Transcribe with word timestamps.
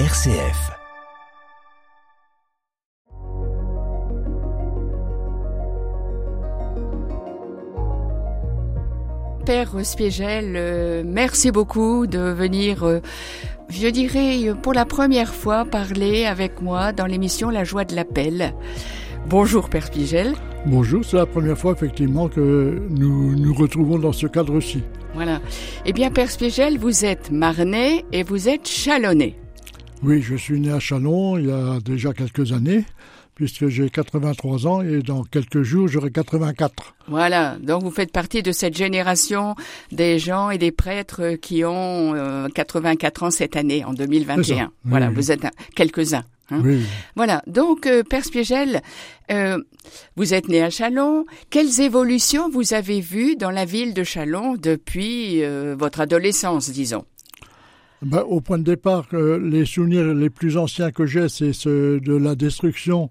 RCF. 0.00 0.72
Père 9.46 9.70
Spiegel, 9.84 10.54
euh, 10.56 11.04
merci 11.06 11.52
beaucoup 11.52 12.08
de 12.08 12.18
venir, 12.18 12.82
euh, 12.82 12.98
je 13.68 13.86
dirais 13.86 14.52
pour 14.60 14.74
la 14.74 14.84
première 14.84 15.32
fois, 15.32 15.64
parler 15.64 16.24
avec 16.24 16.60
moi 16.60 16.90
dans 16.90 17.06
l'émission 17.06 17.50
La 17.50 17.62
joie 17.62 17.84
de 17.84 17.94
l'appel. 17.94 18.52
Bonjour 19.28 19.70
Père 19.70 19.86
Spiegel. 19.86 20.32
Bonjour, 20.66 21.04
c'est 21.04 21.18
la 21.18 21.26
première 21.26 21.56
fois 21.56 21.70
effectivement 21.70 22.28
que 22.28 22.82
nous 22.90 23.36
nous 23.36 23.54
retrouvons 23.54 24.00
dans 24.00 24.12
ce 24.12 24.26
cadre-ci. 24.26 24.82
Voilà. 25.14 25.40
Eh 25.86 25.92
bien 25.92 26.10
Père 26.10 26.32
Spiegel, 26.32 26.78
vous 26.78 27.04
êtes 27.04 27.30
marnais 27.30 28.04
et 28.10 28.24
vous 28.24 28.48
êtes 28.48 28.66
chalonnais. 28.66 29.36
Oui, 30.04 30.20
je 30.22 30.36
suis 30.36 30.60
né 30.60 30.70
à 30.70 30.80
Chalon 30.80 31.38
il 31.38 31.46
y 31.46 31.50
a 31.52 31.78
déjà 31.80 32.12
quelques 32.12 32.52
années, 32.52 32.84
puisque 33.34 33.68
j'ai 33.68 33.88
83 33.88 34.66
ans 34.66 34.82
et 34.82 35.00
dans 35.02 35.22
quelques 35.24 35.62
jours 35.62 35.88
j'aurai 35.88 36.10
84. 36.10 36.94
Voilà, 37.08 37.56
donc 37.60 37.82
vous 37.82 37.90
faites 37.90 38.12
partie 38.12 38.42
de 38.42 38.52
cette 38.52 38.76
génération 38.76 39.54
des 39.92 40.18
gens 40.18 40.50
et 40.50 40.58
des 40.58 40.72
prêtres 40.72 41.36
qui 41.40 41.64
ont 41.64 42.14
euh, 42.14 42.48
84 42.54 43.22
ans 43.22 43.30
cette 43.30 43.56
année, 43.56 43.84
en 43.84 43.94
2021. 43.94 44.64
Oui, 44.64 44.70
voilà, 44.84 45.08
oui. 45.08 45.14
vous 45.14 45.30
êtes 45.32 45.44
un- 45.46 45.50
quelques-uns. 45.74 46.24
hein. 46.50 46.60
Oui, 46.62 46.80
Voilà, 47.16 47.42
donc 47.46 47.86
euh, 47.86 48.02
Père 48.02 48.24
Spiegel, 48.24 48.82
euh, 49.32 49.58
vous 50.16 50.34
êtes 50.34 50.48
né 50.48 50.62
à 50.62 50.68
Chalon. 50.68 51.24
Quelles 51.48 51.80
évolutions 51.80 52.50
vous 52.50 52.74
avez 52.74 53.00
vues 53.00 53.36
dans 53.36 53.50
la 53.50 53.64
ville 53.64 53.94
de 53.94 54.04
Chalon 54.04 54.56
depuis 54.56 55.42
euh, 55.42 55.74
votre 55.78 56.00
adolescence, 56.00 56.70
disons? 56.70 57.04
Ben, 58.04 58.20
au 58.20 58.42
point 58.42 58.58
de 58.58 58.64
départ, 58.64 59.06
euh, 59.14 59.38
les 59.38 59.64
souvenirs 59.64 60.12
les 60.14 60.28
plus 60.28 60.58
anciens 60.58 60.90
que 60.90 61.06
j'ai, 61.06 61.30
c'est 61.30 61.54
ceux 61.54 62.00
de 62.00 62.14
la 62.14 62.34
destruction 62.34 63.08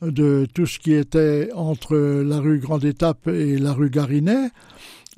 de 0.00 0.46
tout 0.54 0.64
ce 0.64 0.78
qui 0.78 0.94
était 0.94 1.50
entre 1.54 1.94
la 1.96 2.38
rue 2.38 2.58
Grande 2.58 2.86
Étape 2.86 3.28
et 3.28 3.58
la 3.58 3.74
rue 3.74 3.90
Garinet, 3.90 4.48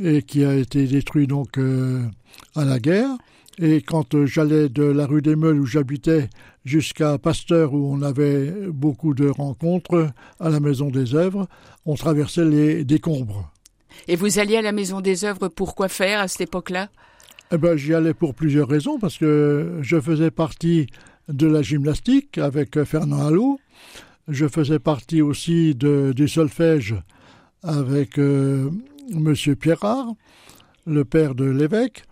et 0.02 0.22
qui 0.22 0.44
a 0.44 0.54
été 0.54 0.88
détruit 0.88 1.28
donc 1.28 1.56
euh, 1.58 2.02
à 2.56 2.64
la 2.64 2.80
guerre. 2.80 3.10
Et 3.58 3.80
quand 3.82 4.16
euh, 4.16 4.26
j'allais 4.26 4.68
de 4.68 4.82
la 4.82 5.06
rue 5.06 5.22
des 5.22 5.36
Meules 5.36 5.60
où 5.60 5.66
j'habitais 5.66 6.28
jusqu'à 6.64 7.16
Pasteur 7.18 7.74
où 7.74 7.94
on 7.94 8.02
avait 8.02 8.50
beaucoup 8.70 9.14
de 9.14 9.28
rencontres 9.28 10.08
à 10.40 10.48
la 10.48 10.58
Maison 10.58 10.90
des 10.90 11.14
Œuvres, 11.14 11.46
on 11.86 11.94
traversait 11.94 12.44
les 12.44 12.84
décombres. 12.84 13.52
Et 14.08 14.16
vous 14.16 14.40
alliez 14.40 14.56
à 14.56 14.62
la 14.62 14.72
Maison 14.72 15.00
des 15.00 15.24
Œuvres 15.24 15.46
pour 15.46 15.76
quoi 15.76 15.88
faire 15.88 16.18
à 16.18 16.26
cette 16.26 16.40
époque-là? 16.40 16.88
Eh 17.54 17.58
ben, 17.58 17.76
j'y 17.76 17.92
allais 17.92 18.14
pour 18.14 18.34
plusieurs 18.34 18.66
raisons, 18.66 18.98
parce 18.98 19.18
que 19.18 19.78
je 19.82 20.00
faisais 20.00 20.30
partie 20.30 20.86
de 21.28 21.46
la 21.46 21.60
gymnastique 21.60 22.38
avec 22.38 22.82
Fernand 22.84 23.26
Allot. 23.26 23.60
Je 24.26 24.48
faisais 24.48 24.78
partie 24.78 25.20
aussi 25.20 25.74
de, 25.74 26.14
du 26.16 26.28
solfège 26.28 26.94
avec 27.62 28.18
euh, 28.18 28.70
Monsieur 29.12 29.54
Pierrard, 29.54 30.14
le 30.86 31.04
père 31.04 31.34
de 31.34 31.44
l'évêque. 31.44 32.04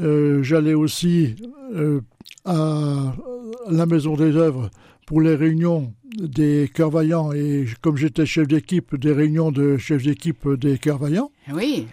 Euh, 0.00 0.44
J'allais 0.44 0.74
aussi 0.74 1.34
euh, 1.74 2.00
à 2.44 3.16
la 3.68 3.84
Maison 3.86 4.14
des 4.14 4.36
Œuvres 4.36 4.70
pour 5.06 5.20
les 5.20 5.34
réunions 5.34 5.92
des 6.20 6.70
cœurs 6.72 6.90
vaillants 6.90 7.32
et 7.32 7.66
comme 7.80 7.96
j'étais 7.96 8.26
chef 8.26 8.46
d'équipe 8.46 8.94
des 8.94 9.12
réunions 9.12 9.50
de 9.50 9.76
chefs 9.76 10.04
d'équipe 10.04 10.48
des 10.50 10.78
cœurs 10.78 10.98
vaillants, 10.98 11.32
Oui, 11.52 11.88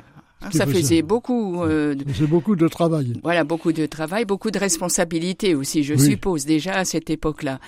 ça 0.52 0.66
faisait- 0.67 1.02
beaucoup. 1.02 1.64
euh, 1.64 1.95
c'est 2.14 2.28
beaucoup 2.28 2.55
de 2.55 2.67
travail. 2.67 3.14
Voilà, 3.23 3.44
beaucoup 3.44 3.72
de 3.73 3.86
travail, 3.86 4.25
beaucoup 4.25 4.52
de 4.52 4.59
responsabilités 4.59 5.55
aussi, 5.55 5.83
je 5.83 5.94
Oui. 5.95 6.00
suppose, 6.00 6.45
déjà 6.45 6.73
à 6.73 6.86
cette 6.86 7.09
époque-là. 7.09 7.59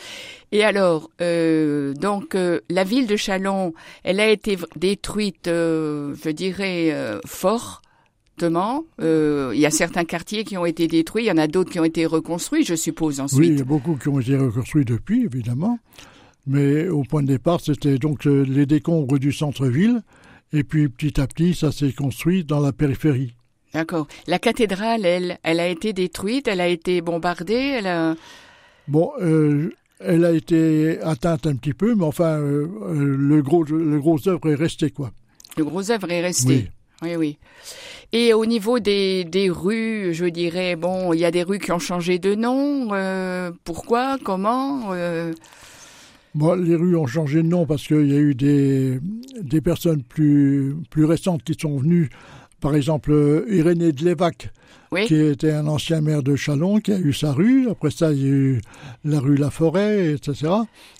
Et 0.52 0.64
alors, 0.64 1.10
euh, 1.22 1.94
donc, 1.94 2.36
euh, 2.36 2.60
la 2.70 2.84
ville 2.84 3.08
de 3.08 3.16
Chalon, 3.16 3.74
elle 4.04 4.20
a 4.20 4.30
été 4.30 4.58
détruite, 4.76 5.48
euh, 5.48 6.14
je 6.24 6.30
dirais, 6.30 6.90
euh, 6.92 7.20
fortement. 7.26 8.84
Euh, 9.02 9.52
il 9.56 9.60
y 9.60 9.66
a 9.66 9.72
certains 9.72 10.06
quartiers 10.06 10.44
qui 10.44 10.58
ont 10.58 10.66
été 10.66 10.88
détruits, 10.88 11.24
il 11.24 11.28
y 11.28 11.32
en 11.32 11.38
a 11.38 11.48
d'autres 11.48 11.72
qui 11.72 11.80
ont 11.80 11.84
été 11.86 12.06
reconstruits, 12.06 12.64
je 12.64 12.76
suppose, 12.76 13.16
Oui, 13.16 13.18
il 13.18 13.24
ensuite. 13.24 13.58
y 13.60 13.62
a 13.62 13.66
beaucoup 13.66 13.96
qui 13.96 14.10
ont 14.10 14.20
été 14.20 14.38
reconstruits 14.38 14.86
depuis, 14.86 15.26
évidemment. 15.26 15.80
Mais 16.46 16.88
au 16.88 17.04
point 17.04 17.24
de 17.24 17.28
départ, 17.28 17.60
c'était 17.60 17.98
donc 17.98 18.26
euh, 18.28 18.46
les 18.48 18.66
décombres 18.66 19.18
du 19.20 19.32
centre-ville. 19.34 20.02
Et 20.54 20.64
puis 20.64 20.90
petit 20.90 21.20
à 21.20 21.28
petit, 21.28 21.54
ça 21.54 21.72
s'est 21.72 21.94
construit 21.94 22.44
dans 22.44 22.60
la 22.60 22.72
périphérie. 22.72 23.34
D'accord. 23.74 24.08
La 24.28 24.40
cathédrale, 24.40 25.06
elle, 25.06 25.40
elle 25.44 25.60
a 25.60 25.68
été 25.68 25.94
détruite, 25.94 26.48
elle 26.48 26.62
a 26.62 26.68
été 26.68 27.02
bombardée, 27.02 27.54
elle 27.78 27.88
a... 27.88 28.16
Bon, 28.88 29.12
euh, 29.22 29.74
elle 30.00 30.24
a 30.24 30.32
été 30.32 31.00
atteinte 31.02 31.46
un 31.48 31.56
petit 31.56 31.74
peu, 31.74 31.94
mais 31.96 32.06
enfin, 32.06 32.40
euh, 32.40 32.68
euh, 32.84 33.16
le 33.18 33.42
gros, 33.42 33.64
le 33.64 34.00
gros 34.00 34.26
œuvre 34.28 34.50
est 34.50 34.56
resté, 34.56 34.90
quoi. 34.90 35.12
Le 35.58 35.66
gros 35.66 35.92
œuvre 35.92 36.10
est 36.12 36.22
resté. 36.22 36.70
Oui, 37.02 37.16
oui. 37.16 37.38
Et 38.14 38.34
au 38.34 38.46
niveau 38.46 38.80
des, 38.80 39.26
des 39.26 39.50
rues, 39.50 40.14
je 40.14 40.26
dirais, 40.26 40.76
bon, 40.76 41.12
il 41.14 41.20
y 41.20 41.26
a 41.26 41.32
des 41.32 41.44
rues 41.44 41.60
qui 41.60 41.72
ont 41.74 41.80
changé 41.80 42.20
de 42.20 42.36
nom. 42.36 42.94
euh, 42.94 43.52
pourquoi 43.66 44.18
Comment 44.24 44.94
euh, 44.94 45.34
Bon, 46.36 46.54
les 46.56 46.76
rues 46.76 46.96
ont 46.96 47.08
changé 47.08 47.42
de 47.42 47.48
nom 47.48 47.66
parce 47.66 47.88
qu'il 47.88 48.08
y 48.12 48.16
a 48.16 48.20
eu 48.20 48.36
des, 48.36 49.00
des 49.42 49.62
personnes 49.62 50.04
plus, 50.04 50.76
plus 50.90 51.06
récentes 51.06 51.44
qui 51.44 51.56
sont 51.60 51.78
venues. 51.78 52.10
Par 52.60 52.76
exemple, 52.76 53.12
euh, 53.12 53.46
Irénée 53.50 53.92
de 53.92 54.04
Lévac, 54.04 54.52
Oui. 54.92 55.06
qui 55.06 55.16
était 55.16 55.52
un 55.52 55.68
ancien 55.68 56.02
maire 56.02 56.24
de 56.24 56.36
Chalon, 56.36 56.80
qui 56.80 56.92
a 56.92 57.00
eu 57.00 57.14
sa 57.14 57.32
rue. 57.32 57.70
Après 57.70 57.92
ça, 57.92 58.12
il 58.14 58.20
y 58.22 58.26
a 58.26 58.30
eu 58.30 58.62
la 59.06 59.20
rue 59.20 59.36
La 59.38 59.52
Forêt, 59.52 60.14
etc. 60.14 60.52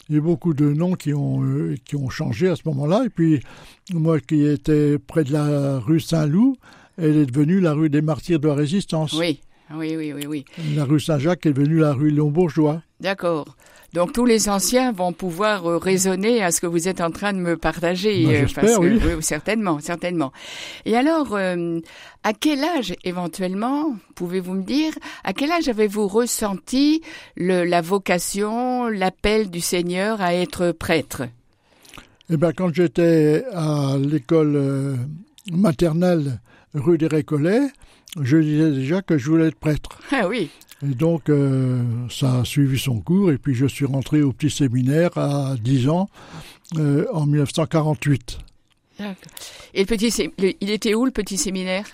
Il 0.08 0.14
y 0.14 0.16
a 0.16 0.18
eu 0.20 0.22
beaucoup 0.22 0.54
de 0.54 0.72
noms 0.72 0.94
qui 0.94 1.14
ont, 1.14 1.44
euh, 1.44 1.76
qui 1.86 1.96
ont 1.96 2.10
changé 2.10 2.48
à 2.48 2.56
ce 2.56 2.62
moment-là. 2.66 3.04
Et 3.06 3.10
puis, 3.10 3.40
moi 3.94 4.20
qui 4.20 4.46
étais 4.46 4.98
près 5.00 5.24
de 5.24 5.34
la 5.34 5.80
rue 5.80 6.00
Saint-Loup, 6.00 6.58
elle 6.98 7.18
est 7.18 7.26
devenue 7.26 7.60
la 7.60 7.74
rue 7.74 7.90
des 7.90 8.02
Martyrs 8.02 8.40
de 8.40 8.48
la 8.48 8.56
Résistance. 8.56 9.14
Oui. 9.14 9.40
Oui, 9.76 9.96
oui, 9.98 10.14
oui, 10.14 10.26
oui. 10.28 10.46
La 10.76 10.86
rue 10.86 11.00
Saint-Jacques 11.00 11.46
est 11.46 11.54
devenue 11.54 11.80
la 11.80 11.92
rue 11.94 12.10
Léon-Bourgeois. 12.12 12.82
D'accord. 13.00 13.56
Donc 13.94 14.12
tous 14.12 14.26
les 14.26 14.50
anciens 14.50 14.92
vont 14.92 15.14
pouvoir 15.14 15.66
euh, 15.66 15.78
raisonner 15.78 16.44
à 16.44 16.52
ce 16.52 16.60
que 16.60 16.68
vous 16.68 16.88
êtes 16.88 17.00
en 17.00 17.10
train 17.10 17.32
de 17.32 17.38
me 17.40 17.56
partager. 17.56 18.26
Ben, 18.26 18.44
euh, 18.44 18.48
parce 18.54 18.78
que- 18.78 19.16
oui. 19.16 19.24
certainement, 19.24 19.80
certainement. 19.80 20.34
Et 20.86 20.96
alors, 20.98 21.36
euh, 21.36 21.80
à 22.24 22.34
quel 22.34 22.64
âge 22.64 22.94
éventuellement, 23.04 23.96
pouvez-vous 24.16 24.54
me 24.56 24.64
dire, 24.64 24.94
à 25.24 25.34
quel 25.34 25.52
âge 25.52 25.70
avez-vous 25.70 26.08
ressenti 26.08 27.02
le, 27.38 27.64
la 27.64 27.82
vocation, 27.82 28.88
l'appel 28.88 29.50
du 29.50 29.62
Seigneur 29.62 30.22
à 30.22 30.34
être 30.34 30.72
prêtre? 30.74 31.24
Eh 32.30 32.36
bien, 32.36 32.52
quand 32.52 32.74
j'étais 32.74 33.46
à 33.54 33.96
l'école 33.98 34.98
maternelle 35.52 36.40
rue 36.74 36.98
des 36.98 37.08
Récollets, 37.08 37.68
je 38.22 38.38
disais 38.38 38.72
déjà 38.72 39.02
que 39.02 39.18
je 39.18 39.30
voulais 39.30 39.48
être 39.48 39.60
prêtre. 39.60 39.98
Ah 40.12 40.28
oui. 40.28 40.50
Et 40.84 40.94
donc, 40.94 41.30
euh, 41.30 41.82
ça 42.10 42.40
a 42.42 42.46
suivi 42.46 42.78
son 42.78 43.00
cours, 43.00 43.32
et 43.32 43.38
puis 43.38 43.56
je 43.56 43.66
suis 43.66 43.86
rentré 43.86 44.22
au 44.22 44.32
petit 44.32 44.50
séminaire 44.52 45.18
à 45.18 45.56
10 45.60 45.90
ans, 45.90 46.08
euh, 46.78 47.06
en 47.14 47.26
1948. 47.26 48.38
D'accord. 49.00 49.16
Et 49.74 49.82
le 49.82 49.86
petit, 49.86 50.32
le- 50.40 50.54
il 50.62 50.70
était 50.70 50.94
où 50.94 51.06
le 51.06 51.12
petit 51.12 51.38
séminaire? 51.38 51.86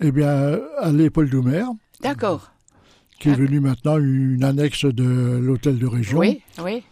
Eh 0.00 0.10
bien, 0.12 0.58
à 0.78 0.90
l'épaule 0.92 1.30
d'Oumer, 1.30 1.64
D'accord. 2.02 2.50
qui 3.18 3.28
est 3.28 3.32
Ah. 3.32 3.36
devenu 3.36 3.60
maintenant 3.60 3.96
une 3.98 4.44
annexe 4.44 4.84
de 4.84 5.38
l'hôtel 5.40 5.78
de 5.78 5.86
région. 5.86 6.18
Oui, 6.18 6.42
oui. 6.62 6.82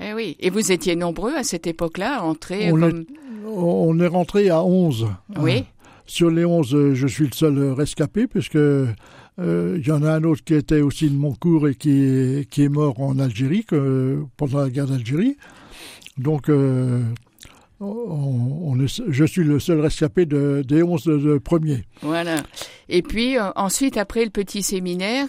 Eh 0.00 0.12
oui. 0.12 0.36
Et 0.40 0.50
vous 0.50 0.72
étiez 0.72 0.96
nombreux 0.96 1.36
à 1.36 1.44
cette 1.44 1.68
époque-là 1.68 2.18
à 2.18 2.22
entrer 2.22 2.72
On 2.72 2.80
comme... 2.80 3.04
On 3.46 4.00
est 4.00 4.06
rentré 4.08 4.48
à 4.50 4.64
11. 4.64 5.06
Oui. 5.38 5.58
Euh, 5.58 5.62
Sur 6.06 6.30
les 6.30 6.44
11, 6.44 6.74
euh, 6.74 6.94
je 6.94 7.06
suis 7.06 7.26
le 7.26 7.32
seul 7.32 7.58
rescapé, 7.72 8.26
puisque 8.26 8.58
euh, 9.38 9.78
il 9.80 9.86
y 9.86 9.90
en 9.90 10.02
a 10.02 10.12
un 10.12 10.24
autre 10.24 10.44
qui 10.44 10.54
était 10.54 10.80
aussi 10.80 11.10
de 11.10 11.16
mon 11.16 11.34
cours 11.34 11.68
et 11.68 11.74
qui 11.74 11.90
est, 11.90 12.48
qui 12.48 12.62
est 12.62 12.68
mort 12.68 13.00
en 13.00 13.18
Algérie, 13.18 13.66
pendant 14.36 14.58
la 14.58 14.70
guerre 14.70 14.86
d'Algérie. 14.86 15.36
Donc, 16.16 16.48
euh, 16.48 17.02
je 17.80 19.24
suis 19.24 19.44
le 19.44 19.58
seul 19.58 19.80
rescapé 19.80 20.26
de, 20.26 20.64
des 20.66 20.82
11 20.82 21.04
de, 21.04 21.18
de 21.18 21.38
premiers. 21.38 21.84
Voilà. 22.02 22.42
Et 22.88 23.02
puis 23.02 23.36
euh, 23.38 23.50
ensuite, 23.56 23.96
après 23.96 24.24
le 24.24 24.30
petit 24.30 24.62
séminaire, 24.62 25.26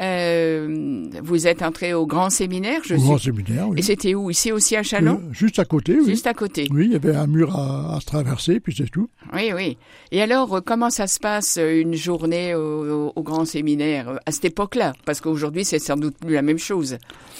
euh, 0.00 1.06
vous 1.22 1.46
êtes 1.46 1.62
entré 1.62 1.94
au 1.94 2.04
grand 2.04 2.28
séminaire, 2.28 2.80
je 2.84 2.94
Au 2.94 2.98
grand 2.98 3.18
séminaire, 3.18 3.68
oui. 3.68 3.78
Et 3.78 3.82
c'était 3.82 4.14
où? 4.14 4.28
Ici 4.28 4.50
aussi 4.50 4.74
à 4.74 4.82
Chalon? 4.82 5.22
Euh, 5.22 5.32
juste 5.32 5.60
à 5.60 5.64
côté, 5.64 5.98
oui. 6.00 6.06
Juste 6.10 6.26
à 6.26 6.34
côté. 6.34 6.66
Oui, 6.72 6.86
il 6.86 6.92
y 6.92 6.96
avait 6.96 7.14
un 7.14 7.28
mur 7.28 7.56
à, 7.56 7.96
à 7.96 8.00
traverser, 8.00 8.58
puis 8.58 8.74
c'est 8.76 8.90
tout. 8.90 9.08
Oui, 9.32 9.52
oui. 9.54 9.78
Et 10.10 10.20
alors, 10.20 10.56
euh, 10.56 10.60
comment 10.64 10.90
ça 10.90 11.06
se 11.06 11.20
passe 11.20 11.60
une 11.62 11.94
journée 11.94 12.54
au, 12.54 13.12
grand 13.18 13.44
séminaire 13.44 14.18
à 14.26 14.32
cette 14.32 14.46
époque-là? 14.46 14.94
Parce 15.04 15.20
qu'aujourd'hui, 15.20 15.64
c'est 15.64 15.78
sans 15.78 15.96
doute 15.96 16.16
plus 16.18 16.34
la 16.34 16.42
même 16.42 16.58
chose. 16.58 16.98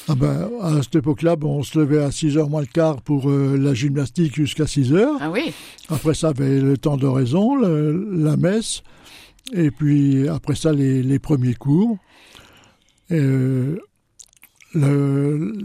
Ah 0.08 0.14
ben, 0.14 0.48
à 0.62 0.80
cette 0.82 0.96
époque-là, 0.96 1.34
bon, 1.34 1.58
on 1.58 1.62
se 1.64 1.76
levait 1.76 2.02
à 2.02 2.10
6h 2.10 2.48
moins 2.48 2.60
le 2.60 2.66
quart 2.66 3.02
pour 3.02 3.28
euh, 3.28 3.56
la 3.56 3.74
gymnastique 3.74 4.36
jusqu'à 4.36 4.64
6h. 4.64 5.16
Ah 5.20 5.30
oui 5.30 5.52
Après 5.90 6.14
ça, 6.14 6.28
avait 6.28 6.60
le 6.60 6.78
temps 6.78 6.96
d'oraison, 6.96 7.56
la 7.56 8.36
messe, 8.36 8.82
et 9.52 9.72
puis 9.72 10.28
après 10.28 10.54
ça, 10.54 10.72
les, 10.72 11.02
les 11.02 11.18
premiers 11.18 11.54
cours. 11.54 11.98
Et, 13.10 13.14
euh, 13.14 13.76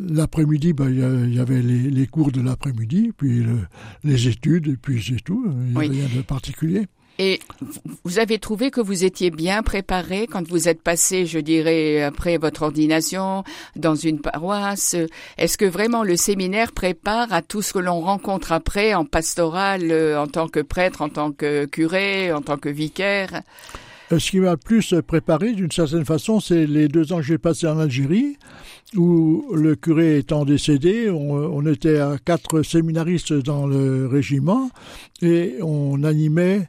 L'après-midi, 0.09 0.73
ben, 0.73 0.89
il 0.89 1.33
y 1.33 1.39
avait 1.39 1.61
les, 1.61 1.89
les 1.89 2.05
cours 2.07 2.31
de 2.31 2.41
l'après-midi, 2.41 3.11
puis 3.17 3.39
le, 3.41 3.57
les 4.03 4.27
études, 4.27 4.67
et 4.67 4.77
puis 4.77 5.03
c'est 5.03 5.23
tout. 5.23 5.45
Il 5.47 5.71
n'y 5.71 5.75
a 5.75 5.79
Oui. 5.79 5.89
rien 5.89 6.07
de 6.15 6.21
particulier. 6.21 6.85
Et 7.21 7.39
vous 8.05 8.17
avez 8.19 8.39
trouvé 8.39 8.71
que 8.71 8.79
vous 8.79 9.03
étiez 9.03 9.29
bien 9.29 9.61
préparé 9.61 10.25
quand 10.25 10.47
vous 10.47 10.69
êtes 10.69 10.81
passé, 10.81 11.25
je 11.25 11.39
dirais, 11.39 12.01
après 12.01 12.37
votre 12.37 12.61
ordination 12.61 13.43
dans 13.75 13.95
une 13.95 14.21
paroisse? 14.21 14.95
Est-ce 15.37 15.57
que 15.57 15.65
vraiment 15.65 16.03
le 16.03 16.15
séminaire 16.15 16.71
prépare 16.71 17.33
à 17.33 17.41
tout 17.41 17.61
ce 17.61 17.73
que 17.73 17.79
l'on 17.79 17.99
rencontre 17.99 18.53
après 18.53 18.93
en 18.93 19.03
pastoral, 19.03 19.91
euh, 19.91 20.21
en 20.21 20.27
tant 20.27 20.47
que 20.47 20.61
prêtre, 20.61 21.01
en 21.01 21.09
tant 21.09 21.31
que 21.33 21.65
curé, 21.65 22.31
en 22.31 22.41
tant 22.41 22.57
que 22.57 22.69
vicaire? 22.69 23.41
Ce 24.17 24.31
qui 24.31 24.39
m'a 24.39 24.57
plus 24.57 24.95
préparé, 25.05 25.53
d'une 25.53 25.71
certaine 25.71 26.05
façon, 26.05 26.39
c'est 26.39 26.65
les 26.65 26.87
deux 26.87 27.13
ans 27.13 27.17
que 27.17 27.23
j'ai 27.23 27.37
passés 27.37 27.67
en 27.67 27.77
Algérie, 27.77 28.37
où 28.95 29.45
le 29.53 29.75
curé 29.75 30.17
étant 30.17 30.45
décédé, 30.45 31.11
on, 31.11 31.31
on 31.31 31.65
était 31.67 31.99
à 31.99 32.17
quatre 32.17 32.63
séminaristes 32.63 33.33
dans 33.33 33.67
le 33.67 34.07
régiment, 34.07 34.71
et 35.21 35.57
on 35.61 36.03
animait 36.03 36.67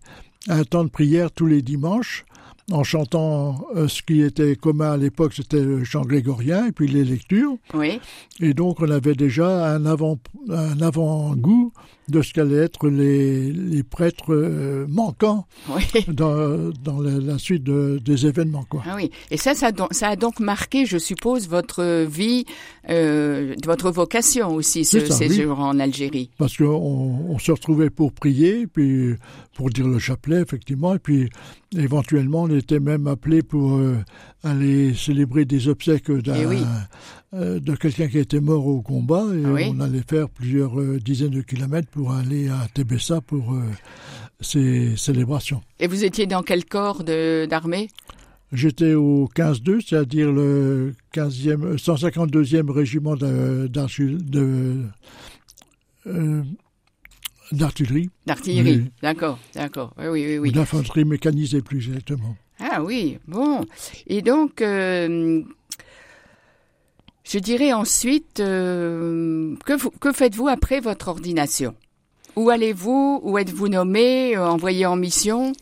un 0.49 0.65
temps 0.65 0.85
de 0.85 0.91
prière 0.91 1.31
tous 1.31 1.47
les 1.47 1.63
dimanches, 1.63 2.27
en 2.71 2.85
chantant 2.85 3.67
euh, 3.75 3.89
ce 3.89 4.03
qui 4.03 4.23
était 4.23 4.55
commun 4.55 4.93
à 4.93 4.97
l'époque, 4.97 5.33
c'était 5.35 5.61
le 5.61 5.83
chant 5.85 6.03
grégorien, 6.03 6.67
et 6.67 6.73
puis 6.73 6.89
les 6.89 7.05
lectures. 7.05 7.57
Oui, 7.75 8.01
Et 8.41 8.55
donc, 8.55 8.81
on 8.81 8.91
avait 8.91 9.15
déjà 9.15 9.75
un 9.75 9.87
avant, 9.87 10.19
un 10.49 10.81
avant-goût 10.81 11.73
de 12.11 12.23
ce 12.23 12.33
qu'allaient 12.33 12.57
être 12.65 12.89
les, 12.89 13.53
les 13.53 13.83
prêtres 13.83 14.33
euh, 14.35 14.87
manquants 14.89 15.47
oui. 15.69 15.83
dans, 16.09 16.71
dans 16.83 17.01
la, 17.01 17.19
la 17.19 17.39
suite 17.39 17.63
de- 17.65 18.01
des 18.05 18.27
événements, 18.27 18.65
quoi. 18.69 18.83
Ah 18.87 18.95
oui. 18.97 19.11
Et 19.31 19.37
ça, 19.37 19.55
ça, 19.55 19.69
a 19.69 19.73
donc- 19.73 19.93
ça 19.95 20.09
a 20.09 20.17
donc 20.17 20.41
marqué, 20.41 20.87
je 20.87 20.99
suppose, 20.99 21.49
votre 21.49 22.05
vie, 22.05 22.45
euh, 22.89 23.55
votre 23.65 23.91
vocation 23.91 24.55
aussi, 24.55 24.85
ce 24.85 24.99
oui. 24.99 25.11
séjour 25.13 25.59
en 25.61 25.79
Algérie. 25.79 26.31
Parce 26.39 26.57
qu'on 26.57 26.67
on 26.67 27.39
se 27.39 27.53
retrouvait 27.53 27.91
pour 27.91 28.13
prier, 28.13 28.67
puis 28.67 29.15
pour 29.55 29.71
dire 29.71 29.87
le 29.87 29.99
chapelet, 29.99 30.41
effectivement, 30.41 30.95
et 30.95 30.99
puis 30.99 31.29
éventuellement, 31.77 32.43
on 32.43 32.49
était 32.57 32.81
même 32.81 33.07
appelé 33.07 33.43
pour 33.43 33.77
euh, 33.77 33.97
aller 34.43 34.95
célébrer 34.95 35.45
des 35.45 35.69
obsèques 35.69 36.11
d'un, 36.11 36.35
Eh 36.35 36.47
de 37.33 37.77
quelqu'un 37.77 38.09
qui 38.09 38.19
était 38.19 38.41
mort 38.41 38.67
au 38.67 38.83
combat, 38.83 39.25
et 39.35 39.43
Ah 39.45 39.53
oui. 39.53 39.73
on 39.75 39.81
allait 39.81 40.03
faire 40.09 40.29
plusieurs 40.29 40.81
euh, 40.81 40.99
dizaines 40.99 41.31
de 41.31 41.43
kilomètres 41.43 41.89
pour 41.89 42.13
aller 42.13 42.49
à 42.49 42.67
Tébessa 42.75 43.21
pour 43.21 43.55
euh, 43.55 43.63
ces 44.41 44.97
célébrations. 44.97 45.63
Et 45.79 45.87
vous 45.87 46.05
étiez 46.05 46.27
dans 46.27 46.43
quel 46.43 46.65
corps 46.65 47.05
d'armée? 47.05 47.89
J'étais 48.53 48.95
au 48.95 49.29
15-2, 49.37 49.81
c'est-à-dire 49.87 50.33
le 50.33 50.93
15e, 51.15 51.77
152e 51.77 52.69
régiment 52.73 53.15
euh, 53.23 53.69
d'artillerie, 57.53 58.11
D'artillerie. 58.27 58.91
D'accord, 59.03 59.39
d'accord. 59.55 59.95
Oui, 59.99 60.07
oui, 60.09 60.27
oui. 60.27 60.39
ou 60.39 60.43
oui. 60.43 60.53
d'infanterie 60.53 61.05
mécanisée 61.05 61.63
plus 61.63 61.89
exactement. 61.89 62.37
Ah 62.59 62.83
oui, 62.83 63.19
bon. 63.29 63.65
Et 64.07 64.21
donc, 64.23 64.61
euh, 64.63 65.43
je 67.31 67.39
dirais 67.39 67.73
ensuite, 67.73 68.41
euh, 68.41 69.55
que, 69.65 69.73
vous- 69.75 69.91
que 70.01 70.13
faites-vous 70.13 70.49
après 70.49 70.81
votre 70.81 71.09
ordination? 71.09 71.75
Où 72.37 72.51
allez-vous? 72.51 73.21
Où 73.23 73.39
êtes-vous 73.39 73.69
nommé 73.69 74.37
euh, 74.37 74.47
Envoyé 74.49 74.87
en 74.87 74.97
mission? 74.97 75.53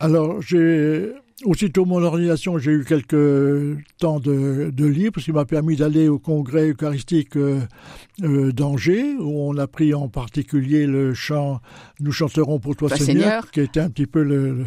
Alors, 0.00 0.40
j'ai 0.42 1.12
aussitôt 1.44 1.84
mon 1.84 2.02
ordination, 2.02 2.58
j'ai 2.58 2.72
eu 2.72 2.84
quelques 2.84 3.78
temps 3.98 4.18
de, 4.18 4.70
de 4.72 4.86
libre, 4.86 5.20
ce 5.20 5.26
qui 5.26 5.32
m'a 5.32 5.44
permis 5.44 5.76
d'aller 5.76 6.08
au 6.08 6.18
congrès 6.18 6.70
eucharistique 6.70 7.36
euh, 7.36 7.60
euh, 8.22 8.50
d'Angers, 8.52 9.14
où 9.20 9.48
on 9.48 9.56
a 9.56 9.66
pris 9.68 9.94
en 9.94 10.08
particulier 10.08 10.86
le 10.86 11.14
chant 11.14 11.60
Nous 12.00 12.10
chanterons 12.12 12.58
pour 12.58 12.74
toi, 12.74 12.88
Toi, 12.88 12.96
Seigneur, 12.98 13.22
Seigneur. 13.24 13.50
qui 13.52 13.60
était 13.60 13.80
un 13.80 13.90
petit 13.90 14.06
peu 14.06 14.22
le, 14.22 14.52
le, 14.52 14.66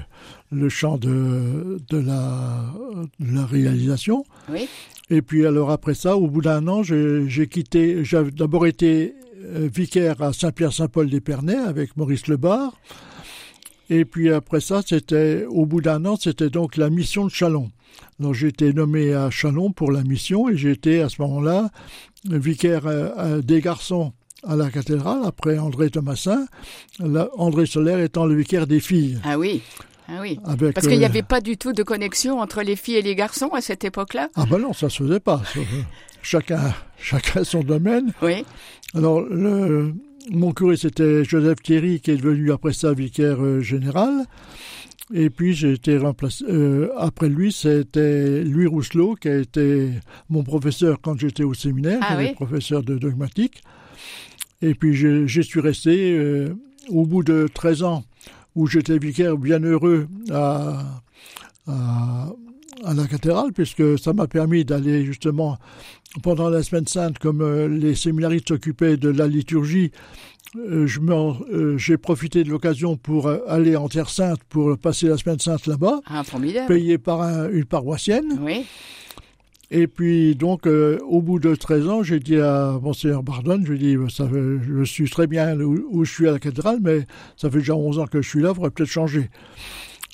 le 0.52 0.70
chant 0.70 0.98
de, 0.98 1.78
de, 1.90 1.98
la, 1.98 2.72
de 3.20 3.36
la 3.36 3.46
réalisation. 3.46 4.24
Oui. 4.50 4.68
Et 5.12 5.22
puis 5.22 5.46
alors 5.46 5.72
après 5.72 5.94
ça, 5.94 6.16
au 6.16 6.28
bout 6.28 6.42
d'un 6.42 6.68
an, 6.70 6.84
j'ai 6.84 7.48
quitté. 7.48 8.06
J'avais 8.06 8.32
d'abord 8.32 8.66
été 8.66 9.14
euh, 9.44 9.68
vicaire 9.72 10.22
à 10.22 10.32
Saint-Pierre-Saint-Paul-d'Épernay 10.32 11.56
avec 11.56 11.98
Maurice 11.98 12.28
Lebar. 12.28 12.80
Et 13.90 14.06
puis 14.06 14.32
après 14.32 14.62
ça, 14.62 14.82
c'était 14.86 15.46
au 15.50 15.66
bout 15.66 15.82
d'un 15.82 16.06
an, 16.06 16.16
c'était 16.16 16.50
donc 16.50 16.78
la 16.78 16.90
mission 16.90 17.26
de 17.26 17.30
Chalon. 17.30 17.72
Donc 18.22 18.36
j'ai 18.36 18.48
été 18.48 18.72
nommé 18.72 19.14
à 19.14 19.30
Chalon 19.30 19.74
pour 19.74 19.92
la 19.92 20.02
mission 20.04 20.48
et 20.48 20.56
j'étais 20.56 21.02
à 21.02 21.10
ce 21.10 21.22
moment-là 21.24 21.72
vicaire 22.24 22.84
euh, 22.88 23.42
des 23.42 23.60
garçons 23.60 24.14
à 24.44 24.56
la 24.56 24.72
cathédrale 24.72 25.24
après 25.26 25.58
André 25.58 25.90
Thomasin, 25.90 26.46
André 27.38 27.66
Solaire 27.66 28.00
étant 28.00 28.26
le 28.26 28.36
vicaire 28.36 28.66
des 28.66 28.80
filles. 28.80 29.20
Ah 29.26 29.38
oui. 29.38 29.62
Ah 30.14 30.20
oui. 30.22 30.40
Avec, 30.46 30.74
Parce 30.74 30.88
qu'il 30.88 30.98
n'y 30.98 31.04
euh, 31.06 31.08
avait 31.08 31.22
pas 31.24 31.40
du 31.42 31.58
tout 31.58 31.72
de 31.74 31.84
connexion 31.84 32.40
entre 32.40 32.62
les 32.64 32.76
filles 32.76 32.96
et 32.98 33.02
les 33.02 33.16
garçons 33.16 33.50
à 33.50 33.62
cette 33.62 33.84
époque-là 33.86 34.30
Ah 34.36 34.46
ben 34.50 34.58
non, 34.60 34.74
ça 34.74 34.90
se 34.90 35.04
faisait 35.04 35.20
pas. 35.22 35.42
Euh, 35.56 35.62
chacun, 36.22 36.74
chacun 36.98 37.44
son 37.44 37.64
domaine. 37.64 38.12
Oui. 38.22 38.44
Alors, 38.94 39.22
le, 39.22 39.94
mon 40.32 40.52
curé, 40.52 40.76
c'était 40.76 41.24
Joseph 41.24 41.62
Thierry, 41.64 42.02
qui 42.02 42.12
est 42.12 42.18
devenu 42.18 42.52
après 42.52 42.74
ça 42.74 42.94
vicaire 42.94 43.42
euh, 43.42 43.62
général. 43.62 44.26
Et 45.14 45.30
puis, 45.30 45.54
j'ai 45.54 45.74
été 45.74 45.98
remplacé. 45.98 46.46
euh, 46.50 46.90
après 46.98 47.28
lui, 47.30 47.52
c'était 47.52 48.44
Louis 48.44 48.66
Rousselot, 48.68 49.16
qui 49.16 49.28
a 49.30 49.38
été 49.40 49.90
mon 50.30 50.44
professeur 50.44 51.00
quand 51.02 51.18
j'étais 51.20 51.44
au 51.44 51.54
séminaire, 51.54 52.00
Ah 52.02 52.16
oui. 52.18 52.34
professeur 52.34 52.82
de 52.84 52.98
dogmatique. 52.98 53.62
Et 54.62 54.74
puis, 54.76 54.94
je- 54.94 55.26
j'y 55.26 55.44
suis 55.44 55.60
resté 55.60 56.14
euh, 56.18 56.54
au 56.90 57.06
bout 57.06 57.24
de 57.24 57.48
13 57.54 57.84
ans, 57.84 58.04
où 58.56 58.68
j'étais 58.68 58.98
vicaire 58.98 59.38
bien 59.38 59.60
heureux 59.60 60.08
à, 60.32 60.84
à, 61.68 62.28
à 62.84 62.94
la 62.94 63.08
cathédrale, 63.08 63.52
puisque 63.54 63.98
ça 64.00 64.14
m'a 64.14 64.28
permis 64.28 64.66
d'aller 64.66 65.06
justement 65.06 65.58
pendant 66.24 66.50
la 66.50 66.62
semaine 66.64 66.88
sainte, 66.88 67.20
comme 67.20 67.42
euh, 67.42 67.68
les 67.68 67.96
séminaristes 67.96 68.50
s'occupaient 68.50 68.98
de 68.98 69.10
la 69.10 69.28
liturgie, 69.28 69.92
euh, 70.58 70.86
euh, 71.10 71.78
j'ai 71.78 71.98
profité 71.98 72.44
de 72.44 72.50
l'occasion 72.50 72.98
pour 72.98 73.30
aller 73.48 73.78
en 73.78 73.88
Terre 73.88 74.10
Sainte 74.10 74.40
pour 74.50 74.78
passer 74.78 75.08
la 75.08 75.18
semaine 75.18 75.40
sainte 75.40 75.66
là-bas, 75.68 76.02
Ah, 76.06 76.24
formidable. 76.26 76.68
payé 76.68 76.98
par 76.98 77.22
un- 77.22 77.50
une 77.50 77.64
paroissienne. 77.66 78.38
Oui. 78.42 78.66
Et 79.74 79.88
puis 79.88 80.36
donc, 80.36 80.68
euh, 80.68 81.00
au 81.08 81.22
bout 81.22 81.40
de 81.40 81.56
13 81.56 81.88
ans, 81.88 82.04
j'ai 82.04 82.20
dit 82.20 82.36
à 82.36 82.78
Monseigneur 82.82 83.24
Bardone, 83.24 83.66
je 83.66 83.72
lui 83.72 83.94
ai 83.94 83.96
dit, 83.96 84.14
ça 84.14 84.28
je 84.30 84.84
suis 84.84 85.10
très 85.10 85.28
bien 85.28 85.58
où, 85.62 85.88
où 85.90 86.04
je 86.04 86.12
suis 86.12 86.28
à 86.28 86.34
la 86.34 86.40
cathédrale, 86.40 86.80
mais 86.82 87.08
ça 87.38 87.50
fait 87.50 87.60
déjà 87.60 87.74
11 87.74 88.00
ans 88.00 88.06
que 88.06 88.22
je 88.22 88.28
suis 88.28 88.42
là, 88.42 88.50
il 88.50 88.56
faudrait 88.56 88.72
peut-être 88.72 88.90
changer. 88.90 89.30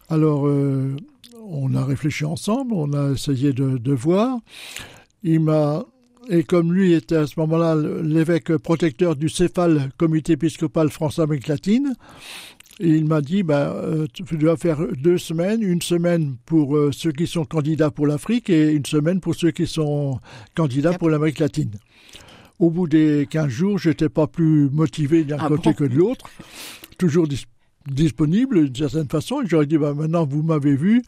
Alors, 0.09 0.47
euh, 0.47 0.95
on 1.43 1.73
a 1.73 1.83
réfléchi 1.83 2.23
ensemble, 2.23 2.73
on 2.73 2.93
a 2.93 3.13
essayé 3.13 3.51
de, 3.51 3.79
de 3.79 3.93
voir. 3.93 4.37
Il 5.23 5.39
m'a 5.39 5.83
et 6.29 6.43
comme 6.43 6.73
lui 6.73 6.93
était 6.93 7.15
à 7.15 7.27
ce 7.27 7.39
moment-là 7.39 7.75
l'évêque 8.03 8.55
protecteur 8.57 9.15
du 9.15 9.29
Céphale, 9.29 9.89
comité 9.97 10.33
épiscopal 10.33 10.89
France-Amérique 10.89 11.47
latine, 11.47 11.95
il 12.79 13.05
m'a 13.05 13.21
dit 13.21 13.43
ben, 13.43 13.71
euh, 13.75 14.05
tu 14.13 14.23
dois 14.37 14.57
faire 14.57 14.79
deux 14.97 15.17
semaines, 15.17 15.61
une 15.63 15.81
semaine 15.81 16.35
pour 16.45 16.75
euh, 16.77 16.91
ceux 16.91 17.11
qui 17.11 17.25
sont 17.27 17.43
candidats 17.45 17.89
pour 17.91 18.05
l'Afrique 18.07 18.49
et 18.49 18.71
une 18.73 18.85
semaine 18.85 19.19
pour 19.19 19.35
ceux 19.35 19.51
qui 19.51 19.65
sont 19.67 20.19
candidats 20.55 20.93
pour 20.93 21.09
l'Amérique 21.09 21.39
latine. 21.39 21.71
Au 22.59 22.69
bout 22.69 22.87
des 22.87 23.27
15 23.29 23.47
jours, 23.49 23.77
j'étais 23.79 24.09
pas 24.09 24.27
plus 24.27 24.69
motivé 24.69 25.23
d'un 25.23 25.37
Ah 25.39 25.47
côté 25.47 25.69
bon 25.69 25.73
que 25.75 25.83
de 25.85 25.95
l'autre, 25.95 26.25
toujours 26.97 27.27
dis- 27.27 27.45
disponible 27.89 28.69
d'une 28.69 28.75
certaine 28.89 29.07
façon. 29.09 29.41
Et 29.41 29.47
j'aurais 29.47 29.65
dit 29.67 29.77
ben, 29.77 29.93
maintenant 29.93 30.25
vous 30.25 30.43
m'avez 30.43 30.75
vu, 30.75 31.01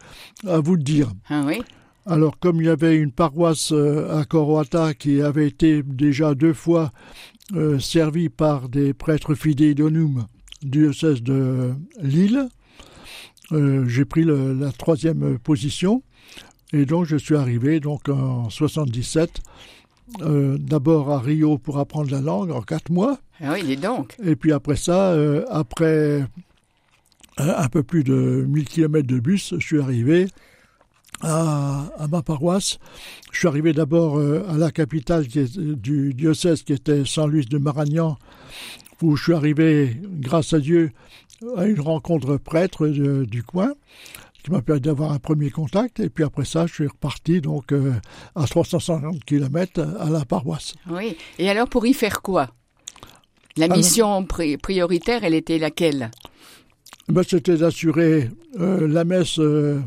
à 0.47 0.59
vous 0.59 0.77
de 0.77 0.83
dire. 0.83 1.11
Ah 1.29 1.43
oui? 1.45 1.61
Alors, 2.05 2.39
comme 2.39 2.61
il 2.61 2.65
y 2.65 2.69
avait 2.69 2.95
une 2.97 3.11
paroisse 3.11 3.71
euh, 3.71 4.17
à 4.19 4.25
Coroata 4.25 4.95
qui 4.95 5.21
avait 5.21 5.47
été 5.47 5.83
déjà 5.83 6.33
deux 6.33 6.53
fois 6.53 6.91
euh, 7.55 7.77
servie 7.77 8.29
par 8.29 8.69
des 8.69 8.93
prêtres 8.93 9.35
fidèles 9.35 9.75
d'Onum 9.75 10.25
diocèse 10.61 11.21
de 11.23 11.73
Lille, 12.01 12.47
euh, 13.51 13.87
j'ai 13.87 14.05
pris 14.05 14.23
le- 14.23 14.53
la 14.53 14.71
troisième 14.71 15.39
position. 15.39 16.03
Et 16.73 16.85
donc, 16.85 17.05
je 17.05 17.15
suis 17.17 17.35
arrivé 17.35 17.79
donc 17.79 18.09
en 18.09 18.49
77, 18.49 19.41
euh, 20.21 20.57
d'abord 20.59 21.09
à 21.11 21.19
Rio 21.19 21.57
pour 21.57 21.79
apprendre 21.79 22.11
la 22.11 22.21
langue 22.21 22.51
en 22.51 22.61
quatre 22.61 22.91
mois. 22.91 23.19
Ah 23.41 23.53
oui, 23.53 23.63
dis 23.63 23.77
donc. 23.77 24.15
Et 24.23 24.35
puis 24.35 24.51
après 24.51 24.75
ça, 24.75 25.11
euh, 25.13 25.45
après 25.49 26.25
un 27.37 27.47
un 27.49 27.67
peu 27.69 27.83
plus 27.83 28.03
de 28.03 28.45
1000 28.47 28.65
km 28.65 29.07
de 29.07 29.19
bus, 29.19 29.53
je 29.57 29.65
suis 29.65 29.79
arrivé 29.79 30.27
à, 31.21 31.85
à 31.97 32.07
ma 32.07 32.21
paroisse. 32.21 32.79
Je 33.31 33.39
suis 33.39 33.47
arrivé 33.47 33.73
d'abord 33.73 34.17
euh, 34.17 34.43
à 34.49 34.57
la 34.57 34.71
capitale 34.71 35.27
qui 35.27 35.39
est, 35.39 35.57
du 35.59 36.13
diocèse 36.13 36.63
qui 36.63 36.73
était 36.73 37.03
Saint-Louis 37.05 37.45
de 37.45 37.57
Maragnan, 37.57 38.17
où 39.01 39.15
je 39.15 39.23
suis 39.23 39.33
arrivé, 39.33 39.97
grâce 40.03 40.53
à 40.53 40.59
Dieu, 40.59 40.91
à 41.57 41.65
une 41.65 41.79
rencontre 41.79 42.37
prêtre 42.37 42.87
de- 42.87 43.25
du 43.25 43.43
coin. 43.43 43.73
qui 44.41 44.51
m'a 44.51 44.61
permis 44.61 44.79
d'avoir 44.79 45.11
un 45.11 45.19
premier 45.19 45.49
contact. 45.49 45.99
Et 45.99 46.09
puis 46.09 46.23
après 46.23 46.45
ça, 46.45 46.65
je 46.65 46.73
suis 46.73 46.87
reparti 46.87 47.41
donc 47.41 47.73
euh, 47.73 47.91
à 48.35 48.45
350 48.45 49.25
km 49.25 49.81
à 49.99 50.09
la 50.09 50.23
paroisse. 50.23 50.75
Oui. 50.89 51.17
Et 51.39 51.49
alors 51.49 51.67
pour 51.67 51.85
y 51.85 51.93
faire 51.93 52.21
quoi? 52.21 52.47
La 53.57 53.65
Alors- 53.65 53.75
mission 53.77 54.23
pri- 54.23 54.57
prioritaire, 54.57 55.25
elle 55.25 55.33
était 55.33 55.57
laquelle? 55.57 56.09
Ben, 57.09 57.23
C'était 57.27 57.57
d'assurer 57.57 58.29
euh, 58.61 58.87
la 58.87 59.03
messe 59.03 59.39
euh, 59.39 59.81